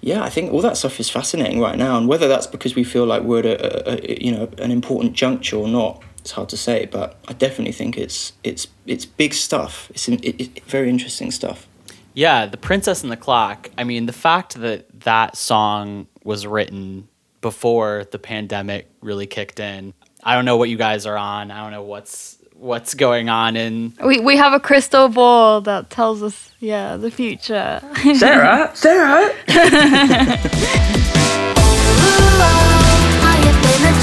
yeah, 0.00 0.22
I 0.22 0.30
think 0.30 0.52
all 0.52 0.62
that 0.62 0.76
stuff 0.76 0.98
is 1.00 1.10
fascinating 1.10 1.60
right 1.60 1.76
now. 1.76 1.98
And 1.98 2.08
whether 2.08 2.28
that's 2.28 2.46
because 2.46 2.74
we 2.74 2.84
feel 2.84 3.04
like 3.06 3.22
we're 3.22 3.40
at 3.40 3.46
a, 3.46 3.90
a, 3.90 4.12
a 4.12 4.24
you 4.24 4.32
know, 4.32 4.48
an 4.58 4.70
important 4.70 5.14
juncture 5.14 5.56
or 5.56 5.68
not, 5.68 6.02
it's 6.18 6.32
hard 6.32 6.48
to 6.48 6.56
say, 6.56 6.86
but 6.86 7.18
I 7.28 7.34
definitely 7.34 7.72
think 7.72 7.96
it's 7.96 8.32
it's 8.42 8.66
it's 8.84 9.04
big 9.04 9.32
stuff. 9.32 9.88
It's 9.90 10.08
it, 10.08 10.64
very 10.64 10.88
interesting 10.88 11.30
stuff. 11.30 11.68
Yeah, 12.14 12.46
the 12.46 12.56
Princess 12.56 13.02
and 13.02 13.12
the 13.12 13.16
Clock. 13.16 13.70
I 13.78 13.84
mean, 13.84 14.06
the 14.06 14.12
fact 14.12 14.54
that 14.54 15.02
that 15.02 15.36
song 15.36 16.08
was 16.24 16.46
written 16.46 17.08
before 17.46 18.04
the 18.10 18.18
pandemic 18.18 18.90
really 19.00 19.28
kicked 19.28 19.60
in. 19.60 19.94
I 20.24 20.34
don't 20.34 20.44
know 20.44 20.56
what 20.56 20.68
you 20.68 20.76
guys 20.76 21.06
are 21.06 21.16
on. 21.16 21.52
I 21.52 21.62
don't 21.62 21.70
know 21.70 21.82
what's 21.82 22.38
what's 22.54 22.94
going 22.94 23.28
on 23.28 23.54
in 23.54 23.92
We 24.04 24.18
we 24.18 24.36
have 24.36 24.52
a 24.52 24.58
crystal 24.58 25.08
ball 25.08 25.60
that 25.60 25.88
tells 25.88 26.24
us 26.24 26.50
yeah 26.58 26.96
the 26.96 27.12
future. 27.12 27.80
Sarah, 28.16 28.72
Sarah. 28.74 29.32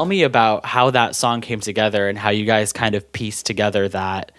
tell 0.00 0.06
me 0.06 0.22
about 0.22 0.64
how 0.64 0.88
that 0.90 1.14
song 1.14 1.42
came 1.42 1.60
together 1.60 2.08
and 2.08 2.16
how 2.16 2.30
you 2.30 2.46
guys 2.46 2.72
kind 2.72 2.94
of 2.94 3.12
pieced 3.12 3.44
together 3.44 3.86
that 3.86 4.32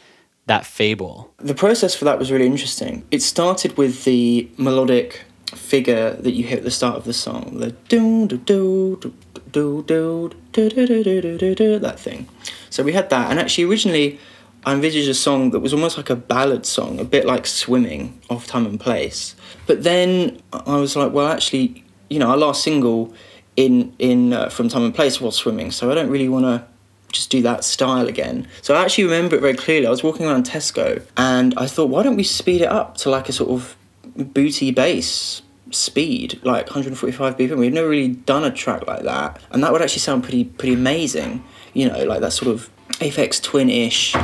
that 0.48 0.66
fable. 0.66 1.32
The 1.38 1.54
process 1.54 1.94
for 1.94 2.06
that 2.06 2.18
was 2.18 2.32
really 2.32 2.48
interesting. 2.48 3.06
It 3.12 3.22
started 3.22 3.78
with 3.78 4.04
the 4.04 4.50
melodic 4.58 5.22
figure 5.54 6.14
that 6.14 6.32
you 6.32 6.44
hear 6.46 6.58
at 6.58 6.64
the 6.64 6.72
start 6.72 6.96
of 6.96 7.04
the 7.04 7.14
song, 7.14 7.60
the 7.60 7.74
do 7.90 8.28
do 8.28 8.38
do 8.40 9.14
do 9.52 9.84
do 9.84 9.84
do 9.84 10.34
do 10.52 11.22
do 11.22 11.38
do 11.38 11.56
do 11.56 11.78
that 11.78 12.00
thing. 12.00 12.28
So 12.72 12.82
we 12.82 12.94
had 12.94 13.12
that, 13.12 13.30
and 13.30 13.40
actually 13.40 13.66
originally 13.66 14.20
I 14.66 14.74
envisaged 14.74 15.10
a 15.10 15.14
song 15.14 15.52
that 15.52 15.60
was 15.60 15.74
almost 15.76 15.96
like 15.96 16.10
a 16.10 16.16
ballad 16.16 16.66
song, 16.66 17.00
a 17.00 17.06
bit 17.06 17.24
like 17.24 17.46
Swimming 17.46 18.20
off 18.32 18.48
Time 18.48 18.66
and 18.66 18.80
Place. 18.80 19.36
But 19.68 19.84
then 19.84 20.42
I 20.52 20.78
was 20.78 20.96
like, 20.96 21.12
well, 21.14 21.28
actually, 21.28 21.84
you 22.10 22.18
know, 22.18 22.30
our 22.32 22.38
last 22.38 22.64
single 22.64 23.14
in 23.56 23.94
in 24.00 24.34
uh, 24.34 24.50
from 24.50 24.70
time 24.70 24.84
and 24.84 24.96
place 24.96 25.20
while 25.20 25.32
swimming. 25.32 25.72
So 25.72 25.92
I 25.92 25.96
don't 25.96 26.10
really 26.10 26.30
want 26.30 26.46
to 26.46 26.66
just 27.12 27.30
do 27.30 27.42
that 27.42 27.64
style 27.64 28.08
again. 28.08 28.48
So 28.62 28.74
I 28.74 28.84
actually 28.84 29.04
remember 29.06 29.36
it 29.36 29.42
very 29.42 29.54
clearly. 29.54 29.86
I 29.86 29.90
was 29.90 30.04
walking 30.04 30.26
around 30.26 30.46
Tesco 30.46 31.06
and 31.18 31.54
I 31.58 31.68
thought, 31.68 31.90
why 31.90 32.04
don't 32.04 32.16
we 32.16 32.24
speed 32.24 32.62
it 32.62 32.70
up 32.70 32.96
to 32.98 33.10
like 33.10 33.28
a 33.28 33.34
sort 33.34 33.50
of 33.50 33.76
booty 34.16 34.72
bass 34.72 35.42
speed, 35.72 36.40
like 36.44 36.66
145 36.68 37.38
BPM. 37.38 37.58
We've 37.58 37.74
never 37.74 37.90
really 37.90 38.10
done 38.10 38.44
a 38.44 38.52
track 38.52 38.88
like 38.88 39.04
that, 39.04 39.42
and 39.52 39.64
that 39.64 39.72
would 39.72 39.82
actually 39.82 40.00
sound 40.00 40.24
pretty 40.24 40.46
pretty 40.46 40.74
amazing. 40.74 41.44
You 41.74 41.90
know, 41.90 42.04
like 42.04 42.22
that 42.22 42.34
sort 42.34 42.52
of 42.52 42.70
Aphex 43.00 43.42
Twin-ish 43.42 44.16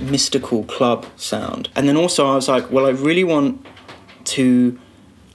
mystical 0.00 0.64
club 0.64 1.06
sound. 1.16 1.68
And 1.74 1.88
then 1.88 1.96
also 1.96 2.26
I 2.26 2.34
was 2.34 2.48
like, 2.48 2.70
well, 2.70 2.86
I 2.86 2.90
really 2.90 3.24
want 3.24 3.66
to 4.24 4.78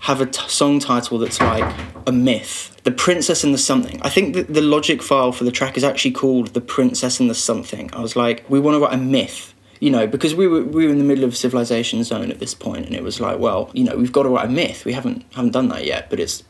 have 0.02 0.22
a 0.22 0.26
t- 0.26 0.48
song 0.48 0.80
title 0.80 1.18
that's 1.18 1.42
like 1.42 1.76
a 2.06 2.12
myth. 2.12 2.80
The 2.84 2.92
Princess 2.92 3.44
and 3.44 3.54
the 3.54 3.58
Something. 3.58 4.02
I 4.02 4.10
think 4.10 4.36
that 4.36 4.54
the 4.54 4.62
logic 4.62 5.02
file 5.02 5.32
for 5.32 5.44
the 5.44 5.52
track 5.52 5.78
is 5.78 5.84
actually 5.84 6.12
called 6.12 6.54
The 6.54 6.62
Princess 6.62 7.20
and 7.20 7.30
the 7.30 7.36
Something. 7.36 7.90
I 7.94 8.02
was 8.02 8.16
like, 8.16 8.50
we 8.50 8.60
want 8.60 8.76
to 8.76 8.80
write 8.80 8.94
a 8.94 8.98
myth. 8.98 9.54
You 9.80 9.92
know, 9.92 10.08
because 10.08 10.34
we 10.34 10.48
were 10.48 10.64
we 10.64 10.86
were 10.86 10.92
in 10.92 10.98
the 10.98 11.04
middle 11.04 11.24
of 11.24 11.38
civilization 11.38 12.04
zone 12.04 12.32
at 12.32 12.40
this 12.40 12.56
point, 12.56 12.88
and 12.88 12.96
it 12.96 13.04
was 13.04 13.20
like, 13.20 13.38
well, 13.38 13.70
you 13.74 13.84
know, 13.84 13.96
we've 13.96 14.12
got 14.12 14.24
to 14.24 14.30
write 14.30 14.48
a 14.48 14.52
myth. 14.52 14.86
We 14.86 14.94
haven't 14.94 15.24
haven't 15.36 15.52
done 15.52 15.68
that 15.68 15.86
yet, 15.86 16.10
but 16.10 16.20
it's 16.20 16.44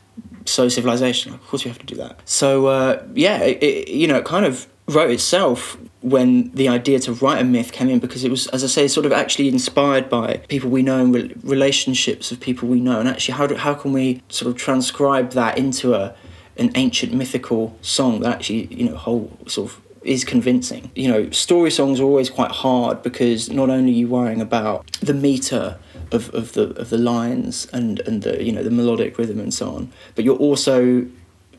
so 0.46 0.68
civilization. 0.68 1.34
Of 1.34 1.46
course, 1.46 1.62
we 1.64 1.68
have 1.68 1.78
to 1.78 1.86
do 1.86 1.94
that. 1.96 2.20
So 2.24 2.66
uh, 2.68 3.02
yeah, 3.14 3.42
it, 3.42 3.62
it, 3.62 3.88
you 3.88 4.06
know, 4.06 4.16
it 4.16 4.24
kind 4.24 4.46
of 4.46 4.66
wrote 4.86 5.10
itself 5.10 5.76
when 6.00 6.50
the 6.52 6.68
idea 6.68 6.98
to 7.00 7.12
write 7.12 7.40
a 7.40 7.44
myth 7.44 7.72
came 7.72 7.88
in 7.88 7.98
because 7.98 8.24
it 8.24 8.30
was, 8.30 8.46
as 8.48 8.62
I 8.62 8.68
say, 8.68 8.88
sort 8.88 9.06
of 9.06 9.12
actually 9.12 9.48
inspired 9.48 10.08
by 10.08 10.36
people 10.48 10.70
we 10.70 10.82
know 10.82 11.00
and 11.00 11.14
re- 11.14 11.34
relationships 11.42 12.30
of 12.30 12.40
people 12.40 12.68
we 12.68 12.80
know, 12.80 13.00
and 13.00 13.08
actually 13.08 13.34
how 13.34 13.46
do, 13.46 13.56
how 13.56 13.74
can 13.74 13.92
we 13.92 14.22
sort 14.28 14.50
of 14.50 14.56
transcribe 14.56 15.32
that 15.32 15.58
into 15.58 15.94
a 15.94 16.14
an 16.56 16.72
ancient 16.74 17.12
mythical 17.12 17.76
song 17.82 18.20
that 18.20 18.34
actually 18.34 18.66
you 18.66 18.88
know 18.88 18.96
whole 18.96 19.36
sort 19.46 19.70
of 19.70 19.80
is 20.02 20.24
convincing. 20.24 20.90
You 20.94 21.08
know, 21.08 21.30
story 21.30 21.70
songs 21.70 22.00
are 22.00 22.04
always 22.04 22.30
quite 22.30 22.50
hard 22.50 23.02
because 23.02 23.50
not 23.50 23.68
only 23.68 23.92
are 23.92 23.94
you 23.94 24.08
worrying 24.08 24.40
about 24.40 24.90
the 25.00 25.14
meter 25.14 25.78
of, 26.12 26.32
of 26.34 26.52
the 26.52 26.70
of 26.80 26.90
the 26.90 26.98
lines 26.98 27.66
and 27.72 28.00
and 28.00 28.22
the 28.22 28.42
you 28.42 28.52
know 28.52 28.62
the 28.62 28.70
melodic 28.70 29.18
rhythm 29.18 29.38
and 29.40 29.52
so 29.52 29.70
on, 29.70 29.92
but 30.14 30.24
you're 30.24 30.36
also 30.36 31.06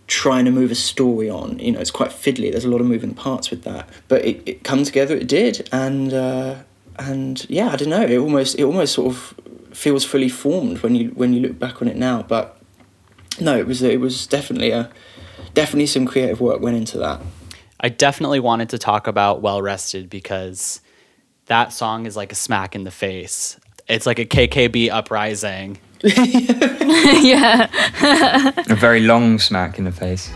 trying 0.09 0.43
to 0.45 0.51
move 0.51 0.71
a 0.71 0.75
story 0.75 1.29
on. 1.29 1.59
You 1.59 1.71
know, 1.71 1.79
it's 1.79 1.91
quite 1.91 2.09
fiddly. 2.09 2.51
There's 2.51 2.65
a 2.65 2.69
lot 2.69 2.81
of 2.81 2.87
moving 2.87 3.13
parts 3.13 3.49
with 3.49 3.63
that, 3.63 3.87
but 4.07 4.25
it, 4.25 4.41
it 4.45 4.63
come 4.63 4.83
together. 4.83 5.15
It 5.15 5.27
did, 5.27 5.69
and 5.71 6.13
uh, 6.13 6.55
and 6.97 7.49
yeah, 7.49 7.69
I 7.69 7.75
don't 7.77 7.89
know. 7.89 8.01
It 8.01 8.17
almost 8.17 8.59
it 8.59 8.63
almost 8.63 8.93
sort 8.93 9.15
of 9.15 9.35
feels 9.71 10.03
fully 10.03 10.29
formed 10.29 10.79
when 10.79 10.95
you 10.95 11.09
when 11.09 11.33
you 11.33 11.39
look 11.39 11.57
back 11.57 11.81
on 11.81 11.87
it 11.87 11.95
now. 11.95 12.23
But 12.23 12.59
no, 13.39 13.57
it 13.57 13.67
was 13.67 13.81
it 13.81 14.01
was 14.01 14.27
definitely 14.27 14.71
a 14.71 14.91
definitely 15.53 15.85
some 15.87 16.05
creative 16.05 16.41
work 16.41 16.59
went 16.59 16.75
into 16.75 16.97
that. 16.97 17.21
I 17.79 17.87
definitely 17.87 18.41
wanted 18.41 18.69
to 18.69 18.77
talk 18.77 19.07
about 19.07 19.41
Well 19.41 19.61
Rested 19.61 20.09
because 20.09 20.81
that 21.45 21.71
song 21.71 22.05
is 22.05 22.17
like 22.17 22.31
a 22.33 22.35
smack 22.35 22.75
in 22.75 22.83
the 22.83 22.91
face. 22.91 23.57
It's 23.87 24.05
like 24.05 24.19
a 24.19 24.25
KKB 24.25 24.89
uprising. 24.91 25.79
yeah. 26.03 27.67
A 28.69 28.75
very 28.75 29.01
long 29.01 29.37
smack 29.37 29.77
in 29.77 29.83
the 29.83 29.91
face. 29.91 30.31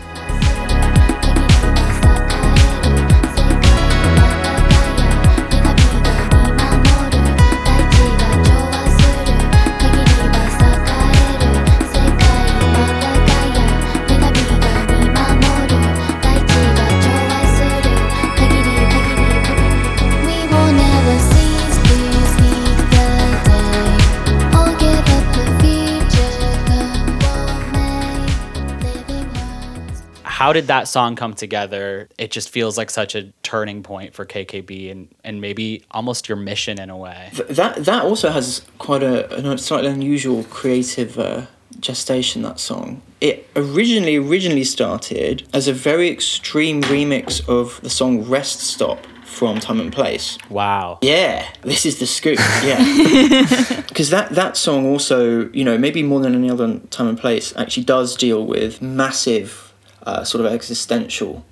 Did 30.54 30.68
that 30.68 30.88
song 30.88 31.16
come 31.16 31.34
together? 31.34 32.08
It 32.18 32.30
just 32.30 32.48
feels 32.48 32.78
like 32.78 32.90
such 32.90 33.14
a 33.14 33.32
turning 33.42 33.82
point 33.82 34.14
for 34.14 34.24
KKB 34.24 34.90
and, 34.90 35.14
and 35.22 35.40
maybe 35.40 35.84
almost 35.90 36.28
your 36.28 36.36
mission 36.36 36.80
in 36.80 36.88
a 36.88 36.96
way. 36.96 37.30
Th- 37.34 37.48
that 37.48 37.84
that 37.84 38.04
also 38.04 38.30
has 38.30 38.64
quite 38.78 39.02
a, 39.02 39.52
a 39.52 39.58
slightly 39.58 39.90
unusual 39.90 40.44
creative 40.44 41.18
uh, 41.18 41.46
gestation. 41.80 42.42
That 42.42 42.58
song. 42.58 43.02
It 43.20 43.48
originally 43.54 44.16
originally 44.16 44.64
started 44.64 45.46
as 45.52 45.68
a 45.68 45.72
very 45.72 46.08
extreme 46.08 46.82
remix 46.82 47.46
of 47.48 47.80
the 47.82 47.90
song 47.90 48.22
"Rest 48.24 48.60
Stop" 48.60 49.06
from 49.34 49.58
Time 49.60 49.80
and 49.80 49.92
Place. 49.92 50.38
Wow. 50.48 50.98
Yeah, 51.02 51.46
this 51.62 51.84
is 51.84 51.98
the 51.98 52.06
scoop. 52.06 52.38
Yeah, 52.62 53.82
because 53.88 54.10
that 54.10 54.30
that 54.30 54.56
song 54.56 54.86
also, 54.86 55.48
you 55.50 55.64
know, 55.64 55.76
maybe 55.76 56.02
more 56.02 56.20
than 56.20 56.34
any 56.34 56.50
other 56.50 56.78
time 56.90 57.08
and 57.08 57.18
place, 57.18 57.54
actually 57.56 57.84
does 57.84 58.16
deal 58.16 58.46
with 58.46 58.80
massive, 58.80 59.63
uh, 60.04 60.24
sort 60.24 60.44
of 60.44 60.52
existential 60.52 61.44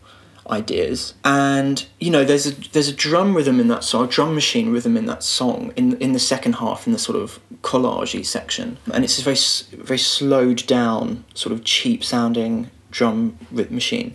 ideas. 0.50 1.14
And 1.24 1.84
you 2.00 2.10
know, 2.10 2.24
there's 2.24 2.46
a 2.46 2.70
there's 2.70 2.88
a 2.88 2.94
drum 2.94 3.34
rhythm 3.34 3.60
in 3.60 3.68
that 3.68 3.84
song, 3.84 4.08
drum 4.08 4.34
machine 4.34 4.72
rhythm 4.72 4.96
in 4.96 5.06
that 5.06 5.22
song 5.22 5.72
in 5.76 5.96
in 5.98 6.12
the 6.12 6.18
second 6.18 6.54
half 6.56 6.86
in 6.86 6.92
the 6.92 6.98
sort 6.98 7.18
of 7.18 7.40
collagey 7.62 8.24
section, 8.24 8.78
and 8.92 9.04
it's 9.04 9.18
a 9.18 9.22
very 9.22 9.36
very 9.84 9.98
slowed 9.98 10.66
down, 10.66 11.24
sort 11.34 11.52
of 11.52 11.64
cheap 11.64 12.04
sounding 12.04 12.70
drum 12.90 13.38
rhythm 13.50 13.74
machine, 13.74 14.14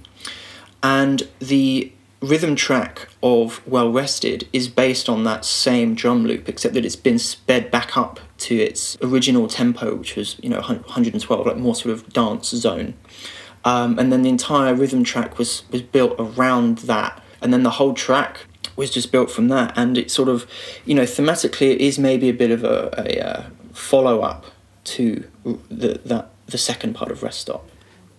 and 0.83 1.27
the 1.39 1.91
rhythm 2.19 2.55
track 2.55 3.09
of 3.21 3.65
Well 3.67 3.91
Rested 3.91 4.47
is 4.51 4.67
based 4.67 5.07
on 5.07 5.23
that 5.25 5.45
same 5.45 5.93
drum 5.93 6.25
loop, 6.25 6.49
except 6.49 6.73
that 6.73 6.83
it's 6.83 6.95
been 6.95 7.19
sped 7.19 7.69
back 7.69 7.95
up 7.95 8.19
to 8.39 8.55
its 8.55 8.97
original 9.01 9.47
tempo, 9.47 9.95
which 9.95 10.15
was 10.15 10.37
you 10.41 10.49
know 10.49 10.61
112, 10.61 11.45
like 11.45 11.57
more 11.57 11.75
sort 11.75 11.93
of 11.93 12.11
dance 12.11 12.49
zone. 12.49 12.95
Um, 13.67 13.99
and 13.99 14.13
then 14.13 14.21
the 14.21 14.29
entire 14.29 14.73
rhythm 14.73 15.03
track 15.03 15.37
was 15.37 15.63
was 15.71 15.81
built 15.81 16.15
around 16.17 16.77
that, 16.89 17.21
and 17.41 17.51
then 17.51 17.63
the 17.63 17.71
whole 17.71 17.93
track 17.93 18.45
was 18.77 18.89
just 18.89 19.11
built 19.11 19.29
from 19.29 19.49
that. 19.49 19.73
And 19.75 19.97
it 19.97 20.09
sort 20.09 20.29
of, 20.29 20.49
you 20.85 20.95
know, 20.95 21.01
thematically, 21.03 21.73
it 21.73 21.81
is 21.81 21.99
maybe 21.99 22.29
a 22.29 22.33
bit 22.33 22.49
of 22.51 22.63
a, 22.63 22.89
a 22.97 23.27
uh, 23.27 23.43
follow 23.73 24.21
up 24.21 24.45
to 24.95 25.21
the 25.69 25.99
that 26.05 26.29
the 26.45 26.57
second 26.57 26.93
part 26.95 27.11
of 27.11 27.23
Rest 27.23 27.41
Stop. 27.41 27.69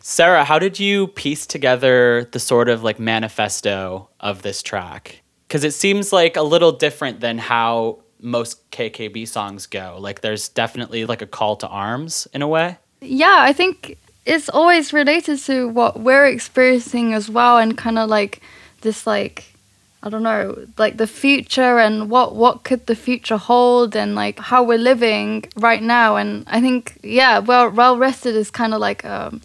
Sarah, 0.00 0.45
how 0.45 0.59
did 0.59 0.78
you 0.78 1.07
piece 1.07 1.47
together 1.47 2.28
the 2.33 2.38
sort 2.38 2.69
of 2.69 2.83
like 2.83 3.00
manifesto 3.00 4.11
of 4.21 4.43
this 4.43 4.62
track? 4.62 5.23
Because 5.47 5.64
it 5.64 5.73
seems 5.73 6.12
like 6.12 6.37
a 6.37 6.43
little 6.43 6.73
different 6.73 7.21
than 7.21 7.38
how 7.38 8.00
most 8.21 8.71
KKB 8.71 9.26
songs 9.26 9.67
go. 9.67 9.97
Like 9.99 10.21
there's 10.21 10.50
definitely 10.50 11.07
like 11.07 11.23
a 11.23 11.26
call 11.26 11.57
to 11.57 11.69
arms 11.69 12.28
in 12.35 12.43
a 12.43 12.49
way. 12.49 12.76
Yeah, 13.00 13.38
I 13.40 13.55
think 13.55 13.97
it's 14.28 14.49
always 14.50 14.92
related 14.92 15.38
to 15.40 15.68
what 15.68 16.00
we're 16.00 16.26
experiencing 16.26 17.14
as 17.14 17.30
well, 17.30 17.56
and 17.56 17.76
kind 17.76 17.99
of 17.99 18.11
like 18.11 18.42
this, 18.82 19.06
like 19.06 19.54
I 20.02 20.11
don't 20.11 20.23
know, 20.23 20.66
like 20.76 20.99
the 20.99 21.06
future 21.06 21.78
and 21.78 22.11
what 22.11 22.37
what 22.37 22.62
could 22.62 22.87
the 22.87 22.94
future 22.94 23.38
hold, 23.38 23.97
and 23.97 24.14
like 24.14 24.38
how 24.38 24.62
we're 24.62 24.78
living 24.78 25.44
right 25.56 25.82
now. 25.82 26.16
And 26.16 26.44
I 26.47 26.61
think 26.61 26.99
yeah, 27.02 27.38
well, 27.38 27.70
well 27.70 27.97
rested 27.97 28.37
is 28.37 28.50
kind 28.50 28.75
of 28.75 28.80
like 28.80 29.04
um, 29.04 29.40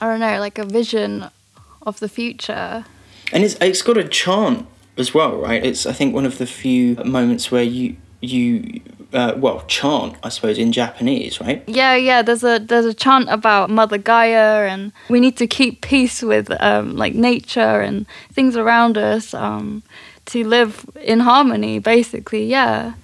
I 0.00 0.06
don't 0.06 0.20
know, 0.20 0.38
like 0.38 0.58
a 0.58 0.64
vision 0.64 1.26
of 1.82 1.98
the 1.98 2.08
future. 2.08 2.84
and 3.32 3.44
it's 3.44 3.56
it's 3.60 3.82
got 3.82 3.98
a 3.98 4.04
chant 4.04 4.66
as 4.96 5.12
well, 5.12 5.36
right? 5.36 5.64
It's 5.64 5.84
I 5.84 5.92
think 5.92 6.14
one 6.14 6.26
of 6.26 6.38
the 6.38 6.46
few 6.46 6.94
moments 7.04 7.50
where 7.50 7.64
you 7.64 7.96
you 8.20 8.80
uh, 9.12 9.34
well 9.36 9.62
chant, 9.66 10.16
I 10.22 10.28
suppose, 10.28 10.58
in 10.58 10.72
Japanese, 10.72 11.40
right? 11.40 11.62
Yeah, 11.66 11.94
yeah. 11.96 12.22
There's 12.22 12.44
a 12.44 12.58
there's 12.58 12.86
a 12.86 12.94
chant 12.94 13.28
about 13.28 13.70
Mother 13.70 13.98
Gaia, 13.98 14.66
and 14.68 14.92
we 15.08 15.20
need 15.20 15.36
to 15.38 15.46
keep 15.46 15.80
peace 15.80 16.22
with 16.22 16.50
um, 16.62 16.96
like 16.96 17.14
nature 17.14 17.80
and 17.80 18.06
things 18.32 18.56
around 18.56 18.96
us 18.96 19.34
um, 19.34 19.82
to 20.26 20.46
live 20.46 20.84
in 21.02 21.20
harmony. 21.20 21.78
Basically, 21.78 22.44
yeah. 22.44 22.94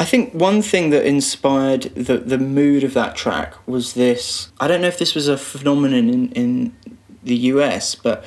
I 0.00 0.04
think 0.04 0.32
one 0.32 0.62
thing 0.62 0.90
that 0.90 1.04
inspired 1.04 1.82
the 1.94 2.18
the 2.18 2.38
mood 2.38 2.84
of 2.84 2.94
that 2.94 3.16
track 3.16 3.54
was 3.66 3.94
this. 3.94 4.50
I 4.60 4.68
don't 4.68 4.80
know 4.80 4.88
if 4.88 4.98
this 4.98 5.14
was 5.14 5.28
a 5.28 5.36
phenomenon 5.36 6.08
in 6.08 6.32
in 6.32 6.76
the 7.22 7.36
US, 7.52 7.94
but 7.94 8.24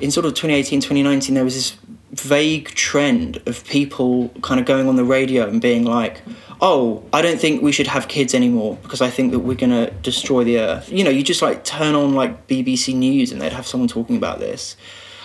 in 0.00 0.10
sort 0.10 0.26
of 0.26 0.34
2018, 0.34 0.80
2019, 0.80 1.34
there 1.34 1.44
was 1.44 1.54
this 1.54 1.76
vague 2.20 2.68
trend 2.74 3.40
of 3.46 3.64
people 3.64 4.28
kind 4.42 4.60
of 4.60 4.66
going 4.66 4.88
on 4.88 4.96
the 4.96 5.04
radio 5.04 5.46
and 5.46 5.60
being 5.60 5.84
like, 5.84 6.22
"Oh, 6.60 7.02
I 7.12 7.22
don't 7.22 7.40
think 7.40 7.62
we 7.62 7.72
should 7.72 7.86
have 7.86 8.08
kids 8.08 8.34
anymore 8.34 8.78
because 8.82 9.00
I 9.00 9.10
think 9.10 9.32
that 9.32 9.40
we're 9.40 9.54
gonna 9.54 9.90
destroy 10.02 10.44
the 10.44 10.58
earth." 10.58 10.90
You 10.90 11.04
know, 11.04 11.10
you 11.10 11.22
just 11.22 11.42
like 11.42 11.64
turn 11.64 11.94
on 11.94 12.14
like 12.14 12.46
BBC 12.46 12.94
News 12.94 13.32
and 13.32 13.40
they'd 13.40 13.52
have 13.52 13.66
someone 13.66 13.88
talking 13.88 14.16
about 14.16 14.40
this. 14.40 14.76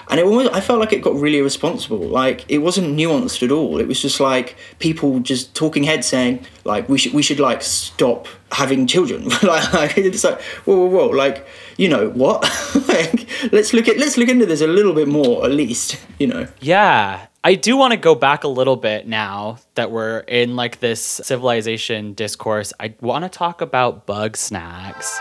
And 0.10 0.19
it 0.19 0.25
almost, 0.25 0.53
I 0.53 0.62
felt 0.62 0.79
like 0.79 0.93
it 0.93 1.01
got 1.01 1.15
really 1.15 1.39
irresponsible. 1.39 2.00
Like 2.00 2.45
it 2.50 2.60
wasn't 2.60 2.98
nuanced 2.98 3.43
at 3.43 3.51
all. 3.51 3.79
It 3.79 3.88
was 3.88 4.01
just 4.01 4.19
like 4.19 4.55
people 4.79 5.19
just 5.19 5.55
talking 5.55 5.83
heads 5.83 6.07
saying 6.07 6.45
like 6.63 6.89
we 6.89 6.98
should 6.98 7.13
we 7.13 7.22
should 7.22 7.39
like 7.39 7.62
stop 7.62 8.27
having 8.51 8.88
children. 8.88 9.29
like 9.43 9.98
it's 9.98 10.24
like 10.24 10.41
whoa 10.65 10.75
whoa 10.75 10.88
whoa 10.88 11.07
like 11.07 11.45
you 11.77 11.89
know 11.89 12.10
what? 12.10 12.43
like 12.88 13.27
let's 13.51 13.74
look 13.74 13.88
at 13.88 13.98
let's 13.98 14.17
look 14.17 14.29
into 14.29 14.45
this 14.45 14.62
a 14.62 14.67
little 14.67 14.93
bit 14.93 15.07
more 15.07 15.45
at 15.45 15.51
least. 15.51 16.00
You 16.19 16.27
know. 16.27 16.48
Yeah. 16.62 17.25
I 17.43 17.55
do 17.55 17.75
want 17.75 17.91
to 17.91 17.98
go 17.98 18.15
back 18.15 18.45
a 18.45 18.48
little 18.48 18.77
bit 18.77 19.07
now 19.07 19.57
that 19.75 19.91
we're 19.91 20.19
in 20.19 20.55
like 20.55 20.79
this 20.79 21.01
civilization 21.01 22.13
discourse. 22.13 22.72
I 22.79 22.93
want 23.01 23.25
to 23.25 23.29
talk 23.29 23.60
about 23.60 24.07
Bugsnax. 24.07 25.19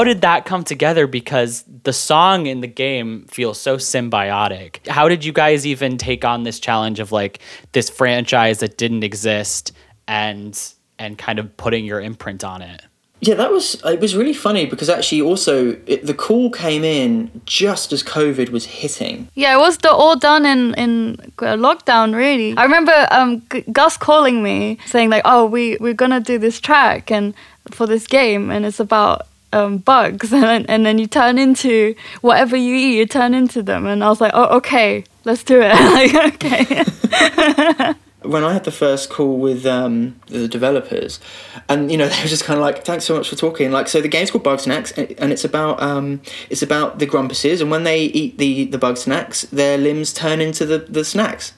How 0.00 0.04
did 0.04 0.22
that 0.22 0.46
come 0.46 0.64
together? 0.64 1.06
Because 1.06 1.62
the 1.82 1.92
song 1.92 2.46
in 2.46 2.62
the 2.62 2.66
game 2.66 3.26
feels 3.26 3.60
so 3.60 3.76
symbiotic. 3.76 4.86
How 4.86 5.10
did 5.10 5.26
you 5.26 5.30
guys 5.30 5.66
even 5.66 5.98
take 5.98 6.24
on 6.24 6.42
this 6.42 6.58
challenge 6.58 7.00
of 7.00 7.12
like 7.12 7.40
this 7.72 7.90
franchise 7.90 8.60
that 8.60 8.78
didn't 8.78 9.04
exist 9.04 9.72
and 10.08 10.58
and 10.98 11.18
kind 11.18 11.38
of 11.38 11.54
putting 11.58 11.84
your 11.84 12.00
imprint 12.00 12.44
on 12.44 12.62
it? 12.62 12.80
Yeah, 13.20 13.34
that 13.34 13.52
was 13.52 13.74
it 13.84 14.00
was 14.00 14.16
really 14.16 14.32
funny 14.32 14.64
because 14.64 14.88
actually 14.88 15.20
also 15.20 15.76
it, 15.86 16.06
the 16.06 16.14
call 16.14 16.50
came 16.50 16.82
in 16.82 17.30
just 17.44 17.92
as 17.92 18.02
COVID 18.02 18.48
was 18.48 18.64
hitting. 18.64 19.28
Yeah, 19.34 19.54
it 19.54 19.58
was 19.58 19.76
the, 19.76 19.90
all 19.90 20.16
done 20.16 20.46
in 20.46 20.72
in 20.76 21.16
uh, 21.40 21.56
lockdown. 21.56 22.14
Really, 22.14 22.56
I 22.56 22.62
remember 22.62 23.06
um, 23.10 23.42
G- 23.52 23.64
Gus 23.70 23.98
calling 23.98 24.42
me 24.42 24.78
saying 24.86 25.10
like, 25.10 25.26
"Oh, 25.26 25.44
we 25.44 25.76
we're 25.78 25.92
gonna 25.92 26.20
do 26.20 26.38
this 26.38 26.58
track 26.58 27.10
and 27.10 27.34
for 27.70 27.86
this 27.86 28.06
game, 28.06 28.50
and 28.50 28.64
it's 28.64 28.80
about 28.80 29.26
um, 29.52 29.78
bugs, 29.78 30.32
and 30.34 30.42
then, 30.42 30.66
and 30.66 30.86
then 30.86 30.98
you 30.98 31.06
turn 31.06 31.38
into 31.38 31.94
whatever 32.20 32.56
you 32.56 32.74
eat, 32.74 32.96
you 32.98 33.06
turn 33.06 33.34
into 33.34 33.62
them." 33.62 33.86
And 33.86 34.02
I 34.04 34.08
was 34.08 34.20
like, 34.20 34.32
"Oh, 34.34 34.56
okay, 34.58 35.04
let's 35.24 35.44
do 35.44 35.60
it." 35.62 35.72
like, 35.74 36.34
okay. 36.34 37.94
when 38.22 38.44
I 38.44 38.52
had 38.52 38.64
the 38.64 38.70
first 38.70 39.08
call 39.08 39.38
with 39.38 39.64
um, 39.64 40.20
the 40.26 40.46
developers, 40.46 41.20
and 41.68 41.90
you 41.90 41.96
know 41.96 42.08
they 42.08 42.22
were 42.22 42.28
just 42.28 42.44
kind 42.44 42.58
of 42.58 42.62
like, 42.62 42.84
"Thanks 42.84 43.04
so 43.04 43.16
much 43.16 43.28
for 43.28 43.36
talking." 43.36 43.70
Like, 43.72 43.88
so 43.88 44.00
the 44.00 44.08
game's 44.08 44.30
called 44.30 44.44
Bugsnax, 44.44 44.96
and 45.18 45.32
it's 45.32 45.44
about 45.44 45.82
um, 45.82 46.20
it's 46.48 46.62
about 46.62 46.98
the 46.98 47.06
grumpuses, 47.06 47.60
and 47.60 47.70
when 47.70 47.84
they 47.84 48.04
eat 48.04 48.38
the 48.38 48.64
the 48.66 48.78
Bugsnax, 48.78 49.48
their 49.50 49.78
limbs 49.78 50.12
turn 50.12 50.40
into 50.40 50.66
the 50.66 50.78
the 50.78 51.04
snacks, 51.04 51.54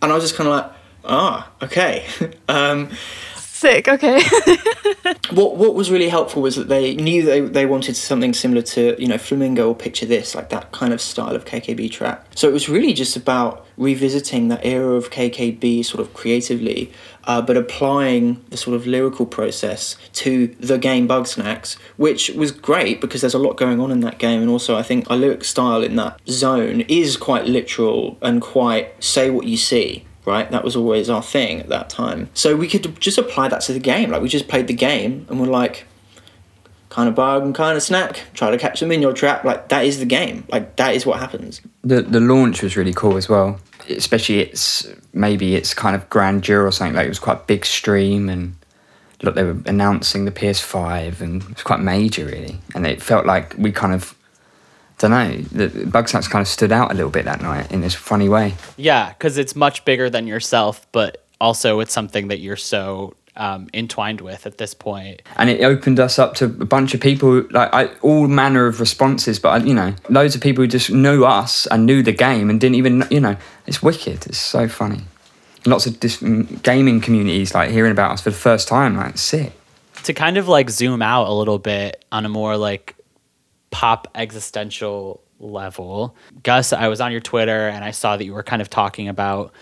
and 0.00 0.10
I 0.10 0.14
was 0.14 0.24
just 0.24 0.34
kind 0.34 0.48
of 0.48 0.56
like, 0.56 0.72
"Ah, 1.04 1.50
okay." 1.62 2.06
um, 2.48 2.90
Sick. 3.62 3.86
Okay. 3.86 4.20
what 5.30 5.56
what 5.56 5.74
was 5.74 5.88
really 5.88 6.08
helpful 6.08 6.42
was 6.42 6.56
that 6.56 6.66
they 6.68 6.96
knew 6.96 7.22
they, 7.22 7.40
they 7.40 7.64
wanted 7.64 7.96
something 7.96 8.32
similar 8.32 8.60
to 8.60 8.96
you 9.00 9.06
know 9.06 9.16
flamingo 9.16 9.68
or 9.68 9.74
picture 9.74 10.04
this 10.04 10.34
like 10.34 10.48
that 10.48 10.72
kind 10.72 10.92
of 10.92 11.00
style 11.00 11.36
of 11.36 11.44
kkb 11.44 11.90
track 11.90 12.26
so 12.34 12.48
it 12.48 12.52
was 12.52 12.68
really 12.68 12.92
just 12.92 13.16
about 13.16 13.64
revisiting 13.76 14.48
that 14.48 14.60
era 14.64 14.94
of 14.94 15.10
kkb 15.10 15.84
sort 15.84 16.00
of 16.00 16.12
creatively 16.12 16.92
uh, 17.24 17.40
but 17.40 17.56
applying 17.56 18.44
the 18.50 18.56
sort 18.56 18.74
of 18.74 18.84
lyrical 18.86 19.26
process 19.26 19.96
to 20.12 20.48
the 20.58 20.76
game 20.76 21.06
Bugsnax 21.06 21.76
which 21.96 22.30
was 22.30 22.50
great 22.50 23.00
because 23.00 23.20
there's 23.20 23.34
a 23.34 23.38
lot 23.38 23.56
going 23.56 23.80
on 23.80 23.90
in 23.90 24.00
that 24.00 24.18
game 24.18 24.40
and 24.40 24.50
also 24.50 24.76
i 24.76 24.82
think 24.82 25.08
our 25.10 25.16
lyric 25.16 25.44
style 25.44 25.82
in 25.82 25.96
that 25.96 26.20
zone 26.28 26.80
is 26.82 27.16
quite 27.16 27.46
literal 27.46 28.18
and 28.22 28.42
quite 28.42 29.02
say 29.02 29.30
what 29.30 29.46
you 29.46 29.56
see 29.56 30.04
right? 30.24 30.50
That 30.50 30.64
was 30.64 30.76
always 30.76 31.10
our 31.10 31.22
thing 31.22 31.60
at 31.60 31.68
that 31.68 31.90
time. 31.90 32.28
So 32.34 32.56
we 32.56 32.68
could 32.68 33.00
just 33.00 33.18
apply 33.18 33.48
that 33.48 33.60
to 33.62 33.72
the 33.72 33.80
game. 33.80 34.10
Like 34.10 34.22
we 34.22 34.28
just 34.28 34.48
played 34.48 34.66
the 34.66 34.74
game 34.74 35.26
and 35.28 35.40
we're 35.40 35.46
like, 35.46 35.86
kind 36.92 37.08
of 37.08 37.18
and 37.42 37.54
kind 37.54 37.74
of 37.74 37.82
snack, 37.82 38.20
try 38.34 38.50
to 38.50 38.58
catch 38.58 38.80
them 38.80 38.92
in 38.92 39.00
your 39.00 39.14
trap. 39.14 39.44
Like 39.44 39.70
that 39.70 39.86
is 39.86 39.98
the 39.98 40.04
game. 40.04 40.44
Like 40.50 40.76
that 40.76 40.94
is 40.94 41.06
what 41.06 41.18
happens. 41.18 41.62
The 41.82 42.02
the 42.02 42.20
launch 42.20 42.62
was 42.62 42.76
really 42.76 42.92
cool 42.92 43.16
as 43.16 43.30
well. 43.30 43.58
Especially 43.88 44.40
it's 44.40 44.86
maybe 45.14 45.56
it's 45.56 45.72
kind 45.72 45.96
of 45.96 46.08
grandeur 46.10 46.66
or 46.66 46.70
something 46.70 46.94
like 46.94 47.06
it 47.06 47.08
was 47.08 47.18
quite 47.18 47.38
a 47.38 47.44
big 47.46 47.64
stream 47.64 48.28
and 48.28 48.54
look 49.22 49.34
they 49.34 49.42
were 49.42 49.56
announcing 49.64 50.26
the 50.26 50.30
PS5 50.30 51.20
and 51.22 51.42
it 51.42 51.48
was 51.48 51.62
quite 51.62 51.80
major 51.80 52.26
really. 52.26 52.60
And 52.74 52.86
it 52.86 53.00
felt 53.00 53.24
like 53.24 53.54
we 53.56 53.72
kind 53.72 53.94
of 53.94 54.14
don't 55.02 55.10
know, 55.10 55.66
the 55.66 55.68
Bugsnax 55.84 56.30
kind 56.30 56.40
of 56.42 56.48
stood 56.48 56.72
out 56.72 56.90
a 56.90 56.94
little 56.94 57.10
bit 57.10 57.24
that 57.26 57.42
night 57.42 57.70
in 57.70 57.80
this 57.80 57.94
funny 57.94 58.28
way. 58.28 58.54
Yeah, 58.76 59.10
because 59.10 59.38
it's 59.38 59.54
much 59.54 59.84
bigger 59.84 60.08
than 60.08 60.26
yourself, 60.26 60.86
but 60.92 61.24
also 61.40 61.80
it's 61.80 61.92
something 61.92 62.28
that 62.28 62.38
you're 62.38 62.56
so 62.56 63.14
um, 63.36 63.68
entwined 63.72 64.20
with 64.20 64.46
at 64.46 64.58
this 64.58 64.74
point. 64.74 65.22
and 65.36 65.48
it 65.48 65.62
opened 65.62 65.98
us 65.98 66.18
up 66.18 66.34
to 66.34 66.44
a 66.44 66.48
bunch 66.66 66.94
of 66.94 67.00
people 67.00 67.42
like 67.50 67.72
I, 67.72 67.86
all 68.02 68.28
manner 68.28 68.66
of 68.66 68.78
responses 68.78 69.38
but 69.38 69.48
I, 69.48 69.64
you 69.64 69.72
know 69.72 69.94
loads 70.10 70.34
of 70.34 70.42
people 70.42 70.62
who 70.62 70.68
just 70.68 70.90
knew 70.90 71.24
us 71.24 71.66
and 71.68 71.86
knew 71.86 72.02
the 72.02 72.12
game 72.12 72.50
and 72.50 72.60
didn't 72.60 72.74
even 72.74 73.04
you 73.10 73.20
know 73.20 73.36
it's 73.66 73.82
wicked 73.82 74.26
it's 74.26 74.36
so 74.36 74.68
funny 74.68 75.00
lots 75.64 75.86
of 75.86 75.98
dis- 75.98 76.22
gaming 76.62 77.00
communities 77.00 77.54
like 77.54 77.70
hearing 77.70 77.92
about 77.92 78.10
us 78.10 78.20
for 78.20 78.28
the 78.28 78.36
first 78.36 78.68
time 78.68 78.96
like 78.96 79.16
sick 79.16 79.52
to 80.04 80.12
kind 80.12 80.36
of 80.36 80.46
like 80.46 80.68
zoom 80.68 81.00
out 81.00 81.26
a 81.26 81.32
little 81.32 81.58
bit 81.58 82.04
on 82.12 82.26
a 82.26 82.28
more 82.28 82.58
like 82.58 82.94
pop 83.72 84.06
existential 84.14 85.20
level. 85.40 86.14
Gus, 86.44 86.72
I 86.72 86.86
was 86.86 87.00
on 87.00 87.10
your 87.10 87.20
Twitter 87.20 87.68
and 87.68 87.84
I 87.84 87.90
saw 87.90 88.16
that 88.16 88.24
you 88.24 88.32
were 88.32 88.44
kind 88.44 88.62
of 88.62 88.70
talking 88.70 89.08
about 89.08 89.52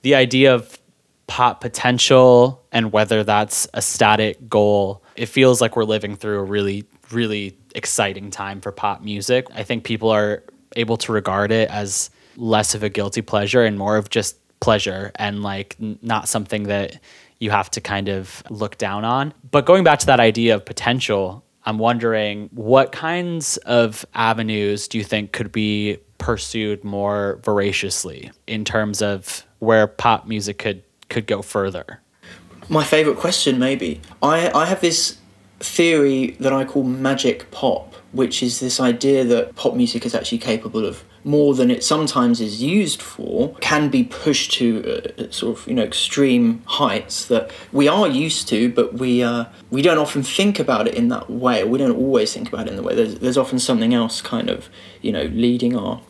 the 0.00 0.14
idea 0.14 0.54
of 0.54 0.80
pop 1.26 1.60
potential 1.60 2.64
and 2.72 2.92
whether 2.92 3.22
that's 3.24 3.68
a 3.74 3.82
static 3.82 4.48
goal. 4.48 5.02
It 5.16 5.26
feels 5.26 5.60
like 5.60 5.76
we're 5.76 5.84
living 5.84 6.16
through 6.16 6.38
a 6.38 6.44
really, 6.44 6.84
really 7.10 7.58
exciting 7.74 8.30
time 8.30 8.60
for 8.60 8.72
pop 8.72 9.02
music. 9.02 9.46
I 9.54 9.62
think 9.62 9.84
people 9.84 10.08
are 10.10 10.42
able 10.76 10.96
to 10.98 11.12
regard 11.12 11.52
it 11.52 11.68
as 11.68 12.10
less 12.36 12.74
of 12.74 12.82
a 12.82 12.88
guilty 12.88 13.22
pleasure 13.22 13.64
and 13.64 13.78
more 13.78 13.96
of 13.96 14.08
just 14.10 14.36
pleasure 14.60 15.10
and 15.16 15.42
like 15.42 15.76
n- 15.80 15.98
not 16.02 16.28
something 16.28 16.64
that 16.64 17.00
you 17.38 17.50
have 17.50 17.70
to 17.70 17.80
kind 17.80 18.08
of 18.08 18.42
look 18.48 18.78
down 18.78 19.04
on. 19.04 19.34
But 19.50 19.66
going 19.66 19.84
back 19.84 19.98
to 20.00 20.06
that 20.06 20.20
idea 20.20 20.54
of 20.54 20.64
potential, 20.64 21.44
I'm 21.66 21.78
wondering 21.78 22.48
what 22.52 22.92
kinds 22.92 23.56
of 23.58 24.06
avenues 24.14 24.86
do 24.86 24.98
you 24.98 25.04
think 25.04 25.32
could 25.32 25.50
be 25.50 25.98
pursued 26.18 26.84
more 26.84 27.40
voraciously 27.44 28.30
in 28.46 28.64
terms 28.64 29.02
of 29.02 29.44
where 29.58 29.86
pop 29.86 30.26
music 30.26 30.58
could 30.58 30.82
could 31.08 31.26
go 31.26 31.42
further? 31.42 32.00
My 32.68 32.84
favourite 32.84 33.18
question, 33.18 33.58
maybe. 33.58 34.00
I, 34.22 34.50
I 34.52 34.66
have 34.66 34.80
this 34.80 35.18
theory 35.60 36.36
that 36.40 36.52
I 36.52 36.64
call 36.64 36.82
magic 36.82 37.50
pop, 37.50 37.94
which 38.16 38.42
is 38.42 38.60
this 38.60 38.80
idea 38.80 39.24
that 39.24 39.54
pop 39.54 39.74
music 39.74 40.06
is 40.06 40.14
actually 40.14 40.38
capable 40.38 40.84
of 40.84 41.04
more 41.22 41.54
than 41.54 41.70
it 41.70 41.82
sometimes 41.82 42.40
is 42.40 42.62
used 42.62 43.02
for, 43.02 43.54
can 43.56 43.88
be 43.88 44.04
pushed 44.04 44.52
to 44.52 45.02
uh, 45.18 45.30
sort 45.30 45.58
of 45.58 45.66
you 45.66 45.74
know 45.74 45.82
extreme 45.82 46.62
heights 46.66 47.26
that 47.26 47.50
we 47.72 47.88
are 47.88 48.08
used 48.08 48.48
to, 48.48 48.72
but 48.72 48.94
we 48.94 49.22
uh, 49.22 49.44
we 49.70 49.82
don't 49.82 49.98
often 49.98 50.22
think 50.22 50.58
about 50.58 50.88
it 50.88 50.94
in 50.94 51.08
that 51.08 51.28
way. 51.28 51.64
We 51.64 51.78
don't 51.78 51.96
always 51.96 52.32
think 52.32 52.48
about 52.48 52.66
it 52.66 52.70
in 52.70 52.76
the 52.76 52.82
way. 52.82 52.94
There's, 52.94 53.16
there's 53.16 53.36
often 53.36 53.58
something 53.58 53.92
else 53.92 54.22
kind 54.22 54.48
of 54.48 54.68
you 55.02 55.12
know 55.12 55.24
leading 55.24 55.76
our 55.76 56.00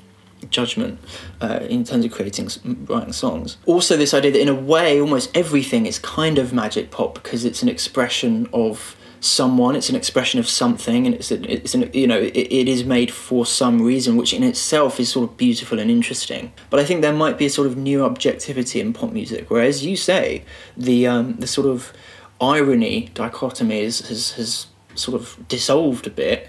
judgment 0.51 1.01
uh, 1.40 1.61
in 1.69 1.83
terms 1.83 2.05
of 2.05 2.12
creating 2.12 2.49
writing 2.85 3.12
songs 3.12 3.57
also 3.64 3.97
this 3.97 4.12
idea 4.12 4.31
that 4.31 4.40
in 4.40 4.49
a 4.49 4.55
way 4.55 5.01
almost 5.01 5.35
everything 5.35 5.87
is 5.87 5.99
kind 5.99 6.38
of 6.38 6.53
magic 6.53 6.90
pop 6.90 7.14
because 7.14 7.45
it's 7.45 7.62
an 7.62 7.69
expression 7.69 8.49
of 8.53 8.97
someone 9.27 9.77
it's 9.77 9.89
an 9.89 9.97
expression 9.97 10.41
of 10.41 10.49
something 10.49 11.07
and 11.07 11.15
it's 11.15 11.31
an, 11.31 11.45
it's 11.47 11.75
an 11.75 11.91
you 11.93 12.07
know 12.07 12.19
it, 12.19 12.35
it 12.35 12.69
is 12.69 12.85
made 12.85 13.11
for 13.11 13.45
some 13.45 13.83
reason 13.83 14.17
which 14.17 14.33
in 14.33 14.43
itself 14.43 15.01
is 15.01 15.09
sort 15.09 15.29
of 15.29 15.37
beautiful 15.37 15.79
and 15.79 15.91
interesting. 15.91 16.53
But 16.71 16.81
i 16.81 16.85
think 16.85 17.03
there 17.03 17.12
might 17.12 17.39
be 17.39 17.47
a 17.47 17.51
sort 17.51 17.67
of 17.67 17.77
new 17.77 18.05
objectivity 18.05 18.81
in 18.81 18.93
pop 18.93 19.12
music 19.12 19.51
where 19.51 19.62
as 19.62 19.85
you 19.85 19.97
say 19.97 20.45
the 20.77 21.07
um, 21.07 21.35
the 21.37 21.47
sort 21.47 21.67
of 21.67 21.93
irony 22.41 23.11
dichotomy 23.15 23.81
is, 23.81 24.01
has 24.09 24.33
has 24.33 24.67
sort 24.95 25.21
of 25.21 25.37
dissolved 25.49 26.07
a 26.07 26.11
bit 26.11 26.49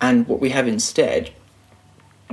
and 0.00 0.26
what 0.26 0.40
we 0.40 0.50
have 0.50 0.66
instead 0.66 1.30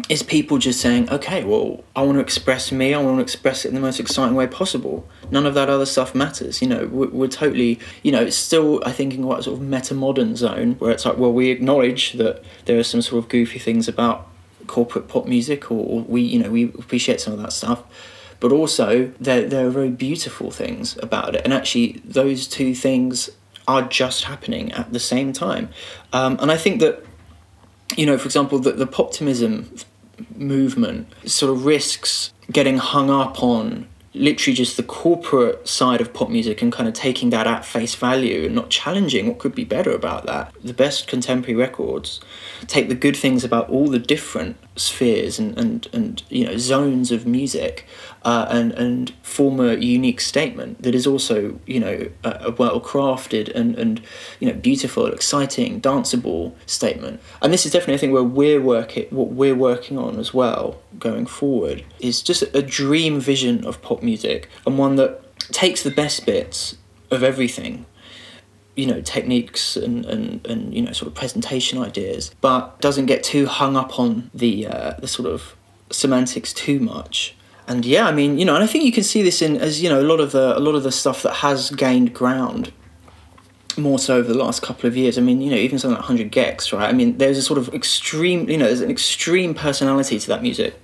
is 0.09 0.23
people 0.23 0.57
just 0.57 0.79
saying, 0.79 1.09
okay, 1.09 1.43
well, 1.43 1.83
I 1.95 2.01
want 2.01 2.17
to 2.17 2.21
express 2.21 2.71
me, 2.71 2.93
I 2.93 3.01
want 3.01 3.17
to 3.17 3.21
express 3.21 3.65
it 3.65 3.69
in 3.69 3.75
the 3.75 3.81
most 3.81 3.99
exciting 3.99 4.35
way 4.35 4.47
possible. 4.47 5.07
None 5.29 5.45
of 5.45 5.53
that 5.53 5.69
other 5.69 5.85
stuff 5.85 6.15
matters. 6.15 6.61
You 6.61 6.67
know, 6.69 6.87
we're, 6.87 7.09
we're 7.09 7.27
totally, 7.27 7.79
you 8.01 8.11
know, 8.11 8.21
it's 8.21 8.35
still, 8.35 8.81
I 8.85 8.91
think, 8.93 9.13
in 9.13 9.23
quite 9.23 9.39
a 9.39 9.43
sort 9.43 9.59
of 9.59 9.65
meta 9.65 9.93
modern 9.93 10.35
zone 10.35 10.75
where 10.79 10.91
it's 10.91 11.05
like, 11.05 11.17
well, 11.17 11.33
we 11.33 11.49
acknowledge 11.49 12.13
that 12.13 12.43
there 12.65 12.79
are 12.79 12.83
some 12.83 13.01
sort 13.01 13.23
of 13.23 13.29
goofy 13.29 13.59
things 13.59 13.87
about 13.87 14.27
corporate 14.67 15.07
pop 15.07 15.27
music, 15.27 15.69
or, 15.69 15.85
or 15.85 16.01
we, 16.01 16.21
you 16.21 16.39
know, 16.39 16.49
we 16.49 16.65
appreciate 16.65 17.19
some 17.19 17.33
of 17.33 17.39
that 17.39 17.51
stuff. 17.51 17.83
But 18.39 18.51
also, 18.51 19.11
there, 19.19 19.47
there 19.47 19.67
are 19.67 19.71
very 19.71 19.91
beautiful 19.91 20.51
things 20.51 20.97
about 20.97 21.35
it. 21.35 21.41
And 21.43 21.53
actually, 21.53 22.01
those 22.03 22.47
two 22.47 22.73
things 22.73 23.29
are 23.67 23.83
just 23.83 24.23
happening 24.23 24.71
at 24.71 24.91
the 24.91 24.99
same 24.99 25.31
time. 25.31 25.69
Um, 26.11 26.37
and 26.41 26.51
I 26.51 26.57
think 26.57 26.79
that 26.79 27.05
you 27.97 28.05
know, 28.05 28.17
for 28.17 28.25
example, 28.25 28.59
the, 28.59 28.71
the 28.71 28.87
poptimism 28.87 29.83
movement 30.35 31.07
sort 31.25 31.51
of 31.51 31.65
risks 31.65 32.33
getting 32.51 32.77
hung 32.77 33.09
up 33.09 33.41
on 33.41 33.87
literally 34.13 34.53
just 34.53 34.75
the 34.75 34.83
corporate 34.83 35.65
side 35.67 36.01
of 36.01 36.13
pop 36.13 36.29
music 36.29 36.61
and 36.61 36.73
kind 36.73 36.87
of 36.87 36.93
taking 36.93 37.29
that 37.29 37.47
at 37.47 37.63
face 37.63 37.95
value 37.95 38.45
and 38.45 38.55
not 38.55 38.69
challenging 38.69 39.27
what 39.27 39.39
could 39.39 39.55
be 39.55 39.63
better 39.63 39.91
about 39.91 40.25
that. 40.25 40.53
The 40.63 40.73
best 40.73 41.07
contemporary 41.07 41.55
records 41.55 42.19
take 42.67 42.89
the 42.89 42.95
good 42.95 43.15
things 43.15 43.43
about 43.43 43.69
all 43.69 43.87
the 43.87 43.99
different 43.99 44.57
spheres 44.75 45.37
and, 45.37 45.57
and, 45.57 45.87
and 45.91 46.23
you 46.29 46.45
know 46.45 46.57
zones 46.57 47.11
of 47.11 47.25
music 47.25 47.85
uh, 48.23 48.47
and 48.49 48.71
and 48.73 49.11
form 49.21 49.59
a 49.59 49.75
unique 49.75 50.21
statement 50.21 50.81
that 50.83 50.95
is 50.95 51.05
also 51.05 51.59
you 51.65 51.79
know 51.79 52.09
a, 52.23 52.51
well 52.51 52.79
crafted 52.79 53.53
and 53.53 53.77
and 53.77 54.01
you 54.39 54.47
know 54.47 54.53
beautiful, 54.53 55.07
exciting, 55.07 55.81
danceable 55.81 56.53
statement. 56.65 57.19
And 57.41 57.51
this 57.51 57.65
is 57.65 57.71
definitely 57.71 57.95
a 57.95 57.97
thing 57.97 58.11
where 58.11 58.23
we're 58.23 58.61
working 58.61 59.07
what 59.09 59.29
we're 59.29 59.55
working 59.55 59.97
on 59.97 60.19
as 60.19 60.33
well 60.33 60.81
going 60.99 61.25
forward 61.25 61.83
is 61.99 62.21
just 62.21 62.43
a 62.53 62.61
dream 62.61 63.19
vision 63.19 63.65
of 63.65 63.81
pop 63.81 64.01
music 64.01 64.49
and 64.65 64.77
one 64.77 64.95
that 64.95 65.21
takes 65.51 65.83
the 65.83 65.91
best 65.91 66.25
bits 66.25 66.77
of 67.09 67.23
everything 67.23 67.85
you 68.75 68.85
know 68.85 69.01
techniques 69.01 69.75
and, 69.75 70.05
and, 70.05 70.45
and 70.47 70.73
you 70.73 70.81
know 70.81 70.91
sort 70.91 71.07
of 71.07 71.15
presentation 71.15 71.79
ideas 71.79 72.31
but 72.41 72.79
doesn't 72.81 73.05
get 73.05 73.23
too 73.23 73.45
hung 73.45 73.75
up 73.75 73.99
on 73.99 74.29
the 74.33 74.67
uh, 74.67 74.93
the 74.99 75.07
sort 75.07 75.27
of 75.27 75.55
semantics 75.89 76.53
too 76.53 76.79
much 76.79 77.35
and 77.67 77.85
yeah 77.85 78.07
i 78.07 78.11
mean 78.11 78.37
you 78.37 78.45
know 78.45 78.55
and 78.55 78.63
i 78.63 78.67
think 78.67 78.83
you 78.85 78.91
can 78.91 79.03
see 79.03 79.21
this 79.21 79.41
in 79.41 79.57
as 79.57 79.81
you 79.81 79.89
know 79.89 79.99
a 79.99 80.03
lot 80.03 80.19
of 80.19 80.31
the 80.31 80.57
a 80.57 80.59
lot 80.59 80.73
of 80.73 80.83
the 80.83 80.91
stuff 80.91 81.21
that 81.21 81.35
has 81.35 81.69
gained 81.71 82.13
ground 82.13 82.71
more 83.77 83.99
so 83.99 84.17
over 84.17 84.27
the 84.27 84.37
last 84.37 84.61
couple 84.61 84.87
of 84.87 84.97
years. 84.97 85.17
I 85.17 85.21
mean, 85.21 85.41
you 85.41 85.49
know, 85.49 85.55
even 85.55 85.79
something 85.79 85.95
like 85.95 86.09
100 86.09 86.31
gecs, 86.31 86.77
right? 86.77 86.89
I 86.89 86.93
mean, 86.93 87.17
there's 87.17 87.37
a 87.37 87.41
sort 87.41 87.57
of 87.57 87.73
extreme, 87.73 88.49
you 88.49 88.57
know, 88.57 88.65
there's 88.65 88.81
an 88.81 88.91
extreme 88.91 89.53
personality 89.53 90.19
to 90.19 90.27
that 90.27 90.41
music. 90.41 90.79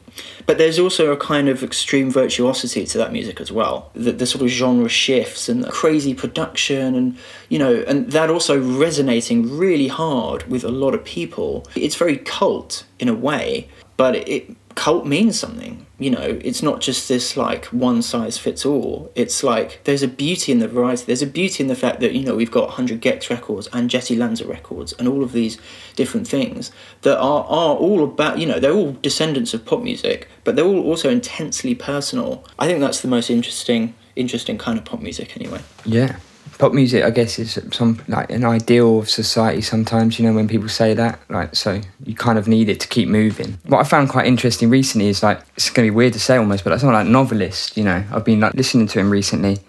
But 0.46 0.58
there's 0.58 0.80
also 0.80 1.12
a 1.12 1.18
kind 1.18 1.50
of 1.50 1.64
extreme 1.64 2.12
virtuosity 2.12 2.86
to 2.86 2.98
that 2.98 3.12
music 3.12 3.42
as 3.42 3.52
well. 3.52 3.92
The, 3.94 4.12
the 4.12 4.26
sort 4.26 4.44
of 4.44 4.50
genre 4.50 4.90
shifts 4.90 5.50
and 5.50 5.64
the 5.64 5.72
crazy 5.72 6.14
production, 6.14 6.96
and 6.96 7.18
you 7.50 7.60
know, 7.60 7.84
and 7.88 8.12
that 8.12 8.30
also 8.30 8.60
resonating 8.60 9.58
really 9.58 9.88
hard 9.88 10.48
with 10.50 10.64
a 10.64 10.70
lot 10.70 10.94
of 10.94 11.04
people. 11.04 11.68
It's 11.76 11.96
very 11.96 12.18
cult 12.18 12.86
in 13.00 13.10
a 13.10 13.14
way, 13.14 13.68
but 13.98 14.16
it 14.16 14.56
cult 14.78 15.08
means 15.08 15.38
something. 15.38 15.86
You 15.98 16.12
know, 16.12 16.40
it's 16.46 16.62
not 16.62 16.80
just 16.80 17.10
this 17.10 17.36
like 17.36 17.66
one 17.66 18.04
size 18.04 18.38
fits 18.38 18.64
all. 18.64 19.12
It's 19.16 19.44
like 19.44 19.84
there's 19.86 20.04
a 20.04 20.08
beauty 20.08 20.52
in 20.52 20.60
the 20.60 20.68
variety. 20.68 21.06
There's 21.06 21.24
a 21.24 21.28
beauty 21.28 21.64
in 21.64 21.68
the 21.68 21.76
fact 21.76 22.00
that 22.02 22.14
you 22.14 22.24
know 22.24 22.36
we've 22.36 22.52
got 22.52 22.68
100 22.68 23.02
gecs 23.02 23.32
records 23.32 23.68
and 23.74 23.90
Jessy 23.90 24.16
Lanza 24.16 24.48
records 24.48 24.94
and 24.94 25.08
all 25.08 25.24
of 25.24 25.32
these 25.32 25.58
different 25.96 26.28
things 26.28 26.72
that 27.02 27.18
are 27.18 27.44
are 27.46 27.76
all 27.76 28.04
about. 28.04 28.38
You 28.38 28.46
know, 28.46 28.60
they're 28.60 28.72
all 28.72 28.94
descendants 29.02 29.56
of 29.56 29.66
pop 29.66 29.82
music, 29.82 30.30
but 30.44 30.56
they're 30.56 30.66
all 30.66 30.84
also 30.84 31.10
intensely 31.10 31.74
personal. 31.74 32.46
I 32.60 32.68
think 32.68 32.80
that's 32.80 33.02
the 33.02 33.08
most 33.08 33.32
interesting 33.32 33.96
interesting 34.16 34.60
kind 34.60 34.78
of 34.78 34.86
pop 34.86 35.02
music 35.02 35.36
anyway. 35.36 35.62
Yeah. 35.86 36.18
Pop 36.58 36.74
music, 36.74 37.04
I 37.04 37.10
guess, 37.12 37.40
is 37.40 37.60
some 37.72 38.02
like 38.08 38.30
an 38.32 38.44
ideal 38.44 39.00
of 39.00 39.10
society. 39.10 39.62
Sometimes, 39.62 40.20
you 40.20 40.26
know, 40.26 40.34
when 40.34 40.48
people 40.48 40.70
say 40.70 40.94
that, 40.94 41.20
like, 41.30 41.56
so 41.56 41.82
you 42.04 42.16
kind 42.16 42.38
of 42.38 42.48
need 42.48 42.70
it 42.70 42.80
to 42.80 42.88
keep 42.88 43.08
moving. 43.08 43.60
What 43.66 43.80
I 43.80 43.84
found 43.84 44.10
quite 44.10 44.28
interesting 44.28 44.70
recently 44.70 45.08
is 45.08 45.22
like 45.22 45.42
it's 45.56 45.70
gonna 45.70 45.88
be 45.88 45.92
weird 45.92 46.14
to 46.14 46.20
say 46.20 46.38
almost, 46.38 46.64
but 46.64 46.72
like 46.72 46.80
someone 46.80 46.96
like 46.96 47.08
novelist. 47.08 47.78
You 47.78 47.84
know, 47.84 48.04
I've 48.12 48.26
been 48.26 48.40
like 48.40 48.54
listening 48.54 48.88
to 48.88 49.00
him 49.00 49.10
recently, 49.10 49.60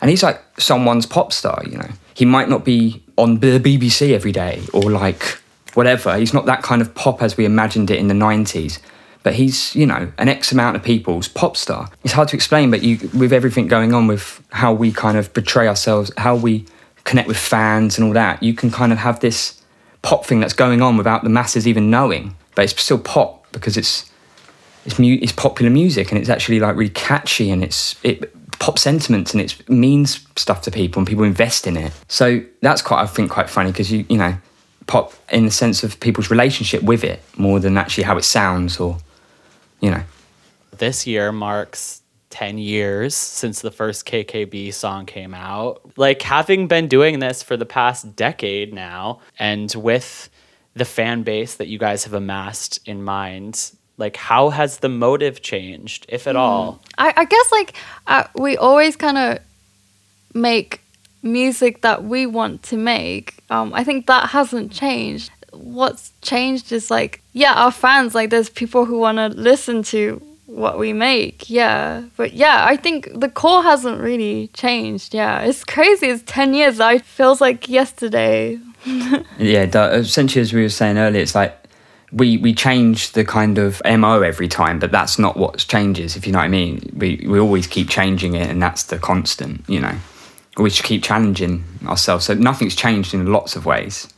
and 0.00 0.10
he's 0.10 0.22
like 0.22 0.40
someone's 0.58 1.06
pop 1.06 1.32
star. 1.32 1.62
You 1.66 1.78
know, 1.78 1.90
he 2.14 2.24
might 2.24 2.48
not 2.48 2.64
be 2.64 3.02
on 3.16 3.40
the 3.40 3.58
BBC 3.58 4.12
every 4.12 4.32
day 4.32 4.62
or 4.72 4.90
like 4.90 5.38
whatever. 5.74 6.16
He's 6.16 6.34
not 6.34 6.46
that 6.46 6.62
kind 6.62 6.80
of 6.80 6.94
pop 6.94 7.22
as 7.22 7.36
we 7.36 7.44
imagined 7.44 7.90
it 7.90 7.98
in 7.98 8.08
the 8.08 8.14
'90s 8.14 8.78
but 9.22 9.34
he's 9.34 9.74
you 9.74 9.86
know 9.86 10.12
an 10.18 10.28
x 10.28 10.52
amount 10.52 10.76
of 10.76 10.82
people's 10.82 11.28
pop 11.28 11.56
star. 11.56 11.90
It's 12.04 12.14
hard 12.14 12.28
to 12.28 12.36
explain 12.36 12.70
but 12.70 12.82
you 12.82 13.10
with 13.14 13.32
everything 13.32 13.68
going 13.68 13.92
on 13.92 14.06
with 14.06 14.42
how 14.50 14.72
we 14.72 14.92
kind 14.92 15.16
of 15.18 15.32
portray 15.34 15.68
ourselves 15.68 16.10
how 16.16 16.36
we 16.36 16.66
connect 17.04 17.28
with 17.28 17.38
fans 17.38 17.98
and 17.98 18.06
all 18.06 18.12
that 18.14 18.42
you 18.42 18.54
can 18.54 18.70
kind 18.70 18.92
of 18.92 18.98
have 18.98 19.20
this 19.20 19.60
pop 20.02 20.24
thing 20.24 20.40
that's 20.40 20.52
going 20.52 20.82
on 20.82 20.96
without 20.96 21.22
the 21.22 21.28
masses 21.28 21.66
even 21.66 21.90
knowing. 21.90 22.36
But 22.54 22.64
it's 22.64 22.82
still 22.82 22.98
pop 22.98 23.50
because 23.52 23.76
it's 23.76 24.10
it's 24.86 24.98
mu- 24.98 25.18
it's 25.20 25.32
popular 25.32 25.70
music 25.70 26.10
and 26.10 26.18
it's 26.18 26.28
actually 26.28 26.60
like 26.60 26.76
really 26.76 26.90
catchy 26.90 27.50
and 27.50 27.62
it's 27.62 27.96
it 28.02 28.34
pop 28.58 28.78
sentiments 28.78 29.32
and 29.32 29.40
it 29.40 29.68
means 29.68 30.26
stuff 30.36 30.62
to 30.62 30.70
people 30.70 31.00
and 31.00 31.06
people 31.06 31.24
invest 31.24 31.66
in 31.66 31.76
it. 31.76 31.92
So 32.08 32.42
that's 32.60 32.82
quite 32.82 33.02
i 33.02 33.06
think 33.06 33.30
quite 33.30 33.48
funny 33.50 33.70
because 33.70 33.90
you 33.92 34.04
you 34.08 34.16
know 34.16 34.36
pop 34.86 35.12
in 35.30 35.44
the 35.44 35.50
sense 35.50 35.84
of 35.84 36.00
people's 36.00 36.30
relationship 36.30 36.82
with 36.82 37.04
it 37.04 37.22
more 37.36 37.60
than 37.60 37.76
actually 37.78 38.04
how 38.04 38.16
it 38.16 38.24
sounds 38.24 38.80
or 38.80 38.98
you 39.80 39.90
know 39.90 40.02
This 40.76 41.06
year 41.06 41.32
marks 41.32 42.00
10 42.30 42.58
years 42.58 43.14
since 43.14 43.60
the 43.60 43.70
first 43.70 44.06
KKB 44.06 44.72
song 44.72 45.04
came 45.04 45.34
out. 45.34 45.82
Like 45.96 46.22
having 46.22 46.68
been 46.68 46.86
doing 46.86 47.18
this 47.18 47.42
for 47.42 47.56
the 47.56 47.66
past 47.66 48.14
decade 48.16 48.72
now 48.72 49.20
and 49.38 49.72
with 49.76 50.30
the 50.74 50.84
fan 50.84 51.24
base 51.24 51.56
that 51.56 51.66
you 51.66 51.78
guys 51.78 52.04
have 52.04 52.14
amassed 52.14 52.78
in 52.86 53.02
mind, 53.02 53.72
like 53.98 54.16
how 54.16 54.50
has 54.50 54.78
the 54.78 54.88
motive 54.88 55.42
changed, 55.42 56.06
if 56.08 56.26
at 56.26 56.36
all? 56.36 56.80
I, 56.96 57.12
I 57.16 57.24
guess 57.24 57.52
like 57.52 57.74
uh, 58.06 58.24
we 58.36 58.56
always 58.56 58.96
kind 58.96 59.18
of 59.18 59.38
make 60.32 60.80
music 61.22 61.82
that 61.82 62.04
we 62.04 62.26
want 62.26 62.62
to 62.62 62.76
make. 62.76 63.34
Um, 63.50 63.74
I 63.74 63.84
think 63.84 64.06
that 64.06 64.30
hasn't 64.30 64.72
changed. 64.72 65.30
What's 65.52 66.12
changed 66.22 66.72
is 66.72 66.90
like, 66.90 67.22
yeah, 67.32 67.54
our 67.54 67.72
fans, 67.72 68.14
like, 68.14 68.30
there's 68.30 68.48
people 68.48 68.84
who 68.84 68.98
want 68.98 69.18
to 69.18 69.28
listen 69.28 69.82
to 69.84 70.22
what 70.46 70.78
we 70.78 70.92
make. 70.92 71.48
Yeah. 71.48 72.02
But 72.16 72.32
yeah, 72.32 72.64
I 72.66 72.76
think 72.76 73.08
the 73.14 73.28
core 73.28 73.62
hasn't 73.62 74.00
really 74.00 74.48
changed. 74.48 75.14
Yeah. 75.14 75.40
It's 75.40 75.64
crazy. 75.64 76.08
It's 76.08 76.22
10 76.26 76.54
years. 76.54 76.80
I 76.80 76.98
feels 76.98 77.40
like 77.40 77.68
yesterday. 77.68 78.58
Yeah, 79.38 79.64
essentially, 79.92 80.40
as 80.40 80.52
we 80.52 80.62
were 80.62 80.68
saying 80.68 80.98
earlier, 80.98 81.22
it's 81.22 81.34
like 81.34 81.56
we 82.12 82.38
we 82.38 82.54
change 82.54 83.12
the 83.12 83.24
kind 83.24 83.58
of 83.58 83.80
mo 83.84 84.22
every 84.22 84.48
time, 84.48 84.78
but 84.78 84.90
that's 84.90 85.18
not 85.18 85.36
what 85.36 85.58
changes. 85.58 86.16
If 86.16 86.26
you 86.26 86.32
know 86.32 86.38
what 86.38 86.44
I 86.44 86.48
mean, 86.48 86.92
we 86.96 87.24
we 87.28 87.38
always 87.38 87.66
keep 87.66 87.88
changing 87.88 88.34
it, 88.34 88.48
and 88.48 88.62
that's 88.62 88.84
the 88.84 88.98
constant. 88.98 89.64
You 89.68 89.80
know, 89.80 89.96
we 90.56 90.70
should 90.70 90.84
keep 90.84 91.02
challenging 91.02 91.64
ourselves. 91.86 92.24
So 92.24 92.34
nothing's 92.34 92.74
changed 92.74 93.14
in 93.14 93.32
lots 93.32 93.56
of 93.56 93.66
ways, 93.66 94.08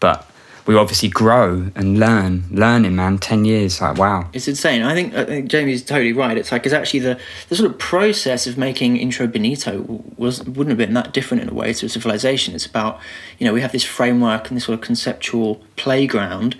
but 0.00 0.28
we 0.66 0.74
obviously 0.74 1.08
grow 1.08 1.70
and 1.74 1.98
learn. 2.00 2.44
Learning, 2.50 2.96
man, 2.96 3.18
ten 3.18 3.44
years, 3.44 3.80
like 3.80 3.96
wow. 3.96 4.28
It's 4.32 4.48
insane. 4.48 4.82
I 4.82 4.94
think, 4.94 5.14
I 5.14 5.24
think 5.24 5.48
Jamie's 5.48 5.84
totally 5.84 6.12
right. 6.12 6.36
It's 6.36 6.50
like 6.50 6.66
it's 6.66 6.74
actually 6.74 7.00
the, 7.00 7.18
the 7.48 7.56
sort 7.56 7.70
of 7.70 7.78
process 7.78 8.46
of 8.46 8.58
making 8.58 8.96
Intro 8.96 9.26
Bonito 9.26 10.02
was 10.16 10.42
wouldn't 10.44 10.68
have 10.68 10.78
been 10.78 10.94
that 10.94 11.12
different 11.12 11.42
in 11.42 11.48
a 11.48 11.54
way 11.54 11.72
to 11.72 11.86
a 11.86 11.88
Civilization. 11.88 12.54
It's 12.54 12.66
about 12.66 13.00
you 13.38 13.46
know 13.46 13.52
we 13.52 13.60
have 13.60 13.72
this 13.72 13.84
framework 13.84 14.48
and 14.48 14.56
this 14.56 14.64
sort 14.64 14.74
of 14.74 14.84
conceptual 14.84 15.62
playground, 15.76 16.56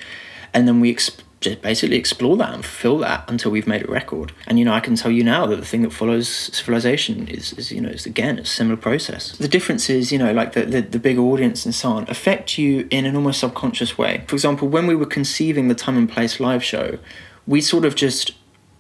and 0.55 0.69
then 0.69 0.81
we 0.81 0.95
exp- 0.95 1.23
just 1.41 1.61
basically 1.61 1.97
explore 1.97 2.37
that 2.39 2.55
and 2.55 2.65
fulfill 2.65 2.99
that 2.99 3.29
until 3.29 3.51
we've 3.51 3.67
made 3.67 3.85
a 3.85 3.91
record. 3.91 4.33
And 4.47 4.59
you 4.59 4.65
know 4.65 4.73
I 4.73 4.81
can 4.81 4.97
tell 4.97 5.11
you 5.11 5.23
now 5.23 5.47
that 5.47 5.57
the 5.57 5.67
thing 5.67 5.83
that 5.83 5.93
follows 5.93 6.29
Civilization 6.29 7.29
is, 7.29 7.53
is 7.55 7.71
you 7.71 7.81
know 7.81 7.91
is 7.91 8.07
again 8.07 8.39
a 8.39 8.45
similar 8.45 8.77
process. 8.77 9.33
The 9.37 9.49
difference 9.49 9.91
is 9.91 10.11
you 10.11 10.19
know 10.19 10.33
like 10.33 10.53
the, 10.53 10.65
the 10.65 10.81
the 10.81 10.99
bigger 10.99 11.21
audience 11.21 11.65
and 11.65 11.75
so 11.75 11.91
on 11.91 12.09
affect 12.09 12.59
you 12.59 12.89
in 12.91 13.05
an 13.05 13.17
almost 13.17 13.41
subconscious 13.41 13.99
way. 13.99 14.25
For 14.27 14.35
example, 14.35 14.69
when 14.69 14.87
we 14.87 14.97
were 14.97 15.07
conceiving 15.07 15.69
the 15.69 15.75
Time 15.75 15.97
and 15.97 16.09
Place 16.09 16.41
live 16.41 16.65
show, 16.65 16.99
we 17.47 17.61
sort 17.61 17.85
of 17.85 17.95
just 17.95 18.33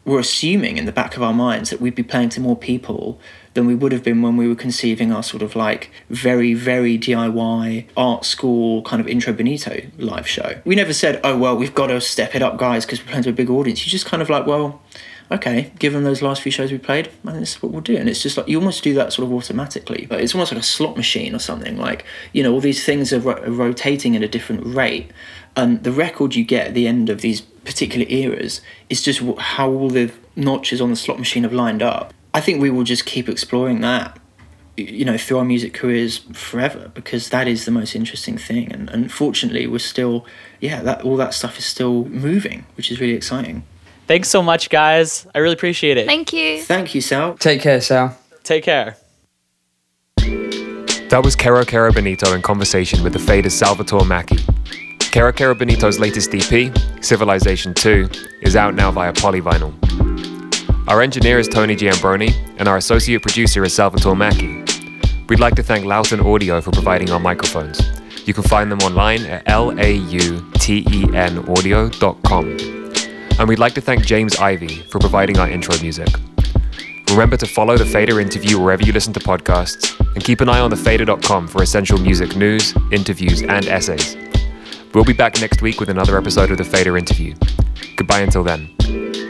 were 0.04 0.20
assuming 0.20 0.78
in 0.78 0.86
the 0.86 0.92
back 0.92 1.16
of 1.16 1.22
our 1.22 1.34
minds 1.34 1.70
that 1.70 1.80
we'd 1.80 1.94
be 1.94 2.02
playing 2.02 2.28
to 2.30 2.40
more 2.40 2.56
people 2.56 3.20
than 3.56 3.66
we 3.66 3.74
would 3.74 3.90
have 3.90 4.04
been 4.04 4.22
when 4.22 4.36
we 4.36 4.46
were 4.46 4.54
conceiving 4.54 5.10
our 5.10 5.22
sort 5.24 5.42
of 5.42 5.56
like 5.56 5.90
very, 6.08 6.54
very 6.54 6.96
DIY 6.96 7.86
art 7.96 8.24
school 8.24 8.82
kind 8.82 9.00
of 9.00 9.08
intro 9.08 9.32
Bonito 9.32 9.80
live 9.98 10.28
show. 10.28 10.60
We 10.64 10.76
never 10.76 10.92
said, 10.92 11.20
oh, 11.24 11.36
well, 11.36 11.56
we've 11.56 11.74
got 11.74 11.88
to 11.88 12.00
step 12.00 12.36
it 12.36 12.42
up, 12.42 12.58
guys, 12.58 12.86
because 12.86 13.00
we're 13.00 13.08
playing 13.08 13.24
to 13.24 13.30
a 13.30 13.32
big 13.32 13.50
audience. 13.50 13.84
You 13.84 13.90
just 13.90 14.06
kind 14.06 14.22
of 14.22 14.30
like, 14.30 14.46
well, 14.46 14.80
okay, 15.32 15.72
given 15.78 16.04
those 16.04 16.22
last 16.22 16.42
few 16.42 16.52
shows 16.52 16.70
we 16.70 16.78
played, 16.78 17.10
man, 17.24 17.40
this 17.40 17.56
is 17.56 17.62
what 17.62 17.72
we'll 17.72 17.80
do. 17.80 17.96
And 17.96 18.08
it's 18.08 18.22
just 18.22 18.36
like, 18.36 18.46
you 18.46 18.58
almost 18.58 18.84
do 18.84 18.94
that 18.94 19.12
sort 19.12 19.26
of 19.26 19.32
automatically. 19.32 20.06
But 20.08 20.20
it's 20.20 20.34
almost 20.34 20.52
like 20.52 20.60
a 20.60 20.64
slot 20.64 20.96
machine 20.96 21.34
or 21.34 21.40
something. 21.40 21.76
Like, 21.76 22.04
you 22.32 22.42
know, 22.42 22.52
all 22.52 22.60
these 22.60 22.84
things 22.84 23.12
are, 23.12 23.20
ro- 23.20 23.42
are 23.42 23.50
rotating 23.50 24.14
at 24.14 24.22
a 24.22 24.28
different 24.28 24.64
rate. 24.64 25.10
And 25.56 25.82
the 25.82 25.92
record 25.92 26.34
you 26.34 26.44
get 26.44 26.68
at 26.68 26.74
the 26.74 26.86
end 26.86 27.08
of 27.08 27.22
these 27.22 27.40
particular 27.40 28.06
eras 28.08 28.60
is 28.90 29.02
just 29.02 29.20
how 29.38 29.70
all 29.70 29.88
the 29.88 30.12
notches 30.36 30.80
on 30.80 30.90
the 30.90 30.96
slot 30.96 31.18
machine 31.18 31.42
have 31.42 31.52
lined 31.52 31.82
up. 31.82 32.12
I 32.36 32.40
think 32.42 32.60
we 32.60 32.68
will 32.68 32.84
just 32.84 33.06
keep 33.06 33.30
exploring 33.30 33.80
that, 33.80 34.20
you 34.76 35.06
know, 35.06 35.16
through 35.16 35.38
our 35.38 35.44
music 35.44 35.72
careers 35.72 36.18
forever 36.34 36.90
because 36.92 37.30
that 37.30 37.48
is 37.48 37.64
the 37.64 37.70
most 37.70 37.96
interesting 37.96 38.36
thing. 38.36 38.70
And, 38.70 38.90
and 38.90 39.10
fortunately, 39.10 39.66
we're 39.66 39.78
still, 39.78 40.26
yeah, 40.60 40.82
that 40.82 41.00
all 41.00 41.16
that 41.16 41.32
stuff 41.32 41.58
is 41.58 41.64
still 41.64 42.04
moving, 42.04 42.66
which 42.76 42.92
is 42.92 43.00
really 43.00 43.14
exciting. 43.14 43.64
Thanks 44.06 44.28
so 44.28 44.42
much, 44.42 44.68
guys. 44.68 45.26
I 45.34 45.38
really 45.38 45.54
appreciate 45.54 45.96
it. 45.96 46.04
Thank 46.04 46.34
you. 46.34 46.60
Thank 46.60 46.94
you, 46.94 47.00
Sal. 47.00 47.38
Take 47.38 47.62
care, 47.62 47.80
Sal. 47.80 48.18
Take 48.42 48.64
care. 48.64 48.98
That 50.18 51.22
was 51.24 51.36
Kero 51.36 51.64
Kero 51.64 51.94
Bonito 51.94 52.34
in 52.34 52.42
conversation 52.42 53.02
with 53.02 53.14
the 53.14 53.18
fader's 53.18 53.54
Salvatore 53.54 54.02
Maicki. 54.02 54.40
Kero 54.98 55.32
Kero 55.32 55.58
Bonito's 55.58 55.98
latest 55.98 56.34
EP, 56.34 56.76
Civilization 57.02 57.72
2, 57.72 58.10
is 58.42 58.56
out 58.56 58.74
now 58.74 58.92
via 58.92 59.14
Polyvinyl. 59.14 59.72
Our 60.88 61.02
engineer 61.02 61.40
is 61.40 61.48
Tony 61.48 61.74
Giambroni, 61.74 62.32
and 62.58 62.68
our 62.68 62.76
associate 62.76 63.20
producer 63.20 63.64
is 63.64 63.74
Salvatore 63.74 64.14
Maicki. 64.14 64.64
We'd 65.28 65.40
like 65.40 65.56
to 65.56 65.62
thank 65.64 65.84
Lauten 65.84 66.24
Audio 66.24 66.60
for 66.60 66.70
providing 66.70 67.10
our 67.10 67.18
microphones. 67.18 67.80
You 68.24 68.32
can 68.32 68.44
find 68.44 68.70
them 68.70 68.78
online 68.78 69.26
at 69.26 69.42
L-A-U-T-E-N 69.46 71.38
audio.com. 71.48 72.56
And 73.38 73.48
we'd 73.48 73.58
like 73.58 73.74
to 73.74 73.80
thank 73.80 74.06
James 74.06 74.36
Ivy 74.36 74.82
for 74.88 75.00
providing 75.00 75.38
our 75.38 75.50
intro 75.50 75.76
music. 75.82 76.06
Remember 77.10 77.36
to 77.36 77.46
follow 77.46 77.76
the 77.76 77.84
Fader 77.84 78.20
interview 78.20 78.60
wherever 78.60 78.84
you 78.84 78.92
listen 78.92 79.12
to 79.14 79.20
podcasts, 79.20 79.98
and 80.14 80.22
keep 80.22 80.40
an 80.40 80.48
eye 80.48 80.60
on 80.60 80.70
thefader.com 80.70 81.48
for 81.48 81.64
essential 81.64 81.98
music 81.98 82.36
news, 82.36 82.74
interviews, 82.92 83.42
and 83.42 83.66
essays. 83.66 84.16
We'll 84.94 85.04
be 85.04 85.12
back 85.12 85.40
next 85.40 85.62
week 85.62 85.80
with 85.80 85.88
another 85.88 86.16
episode 86.16 86.52
of 86.52 86.58
the 86.58 86.64
Fader 86.64 86.96
interview. 86.96 87.34
Goodbye 87.96 88.20
until 88.20 88.44
then. 88.44 89.25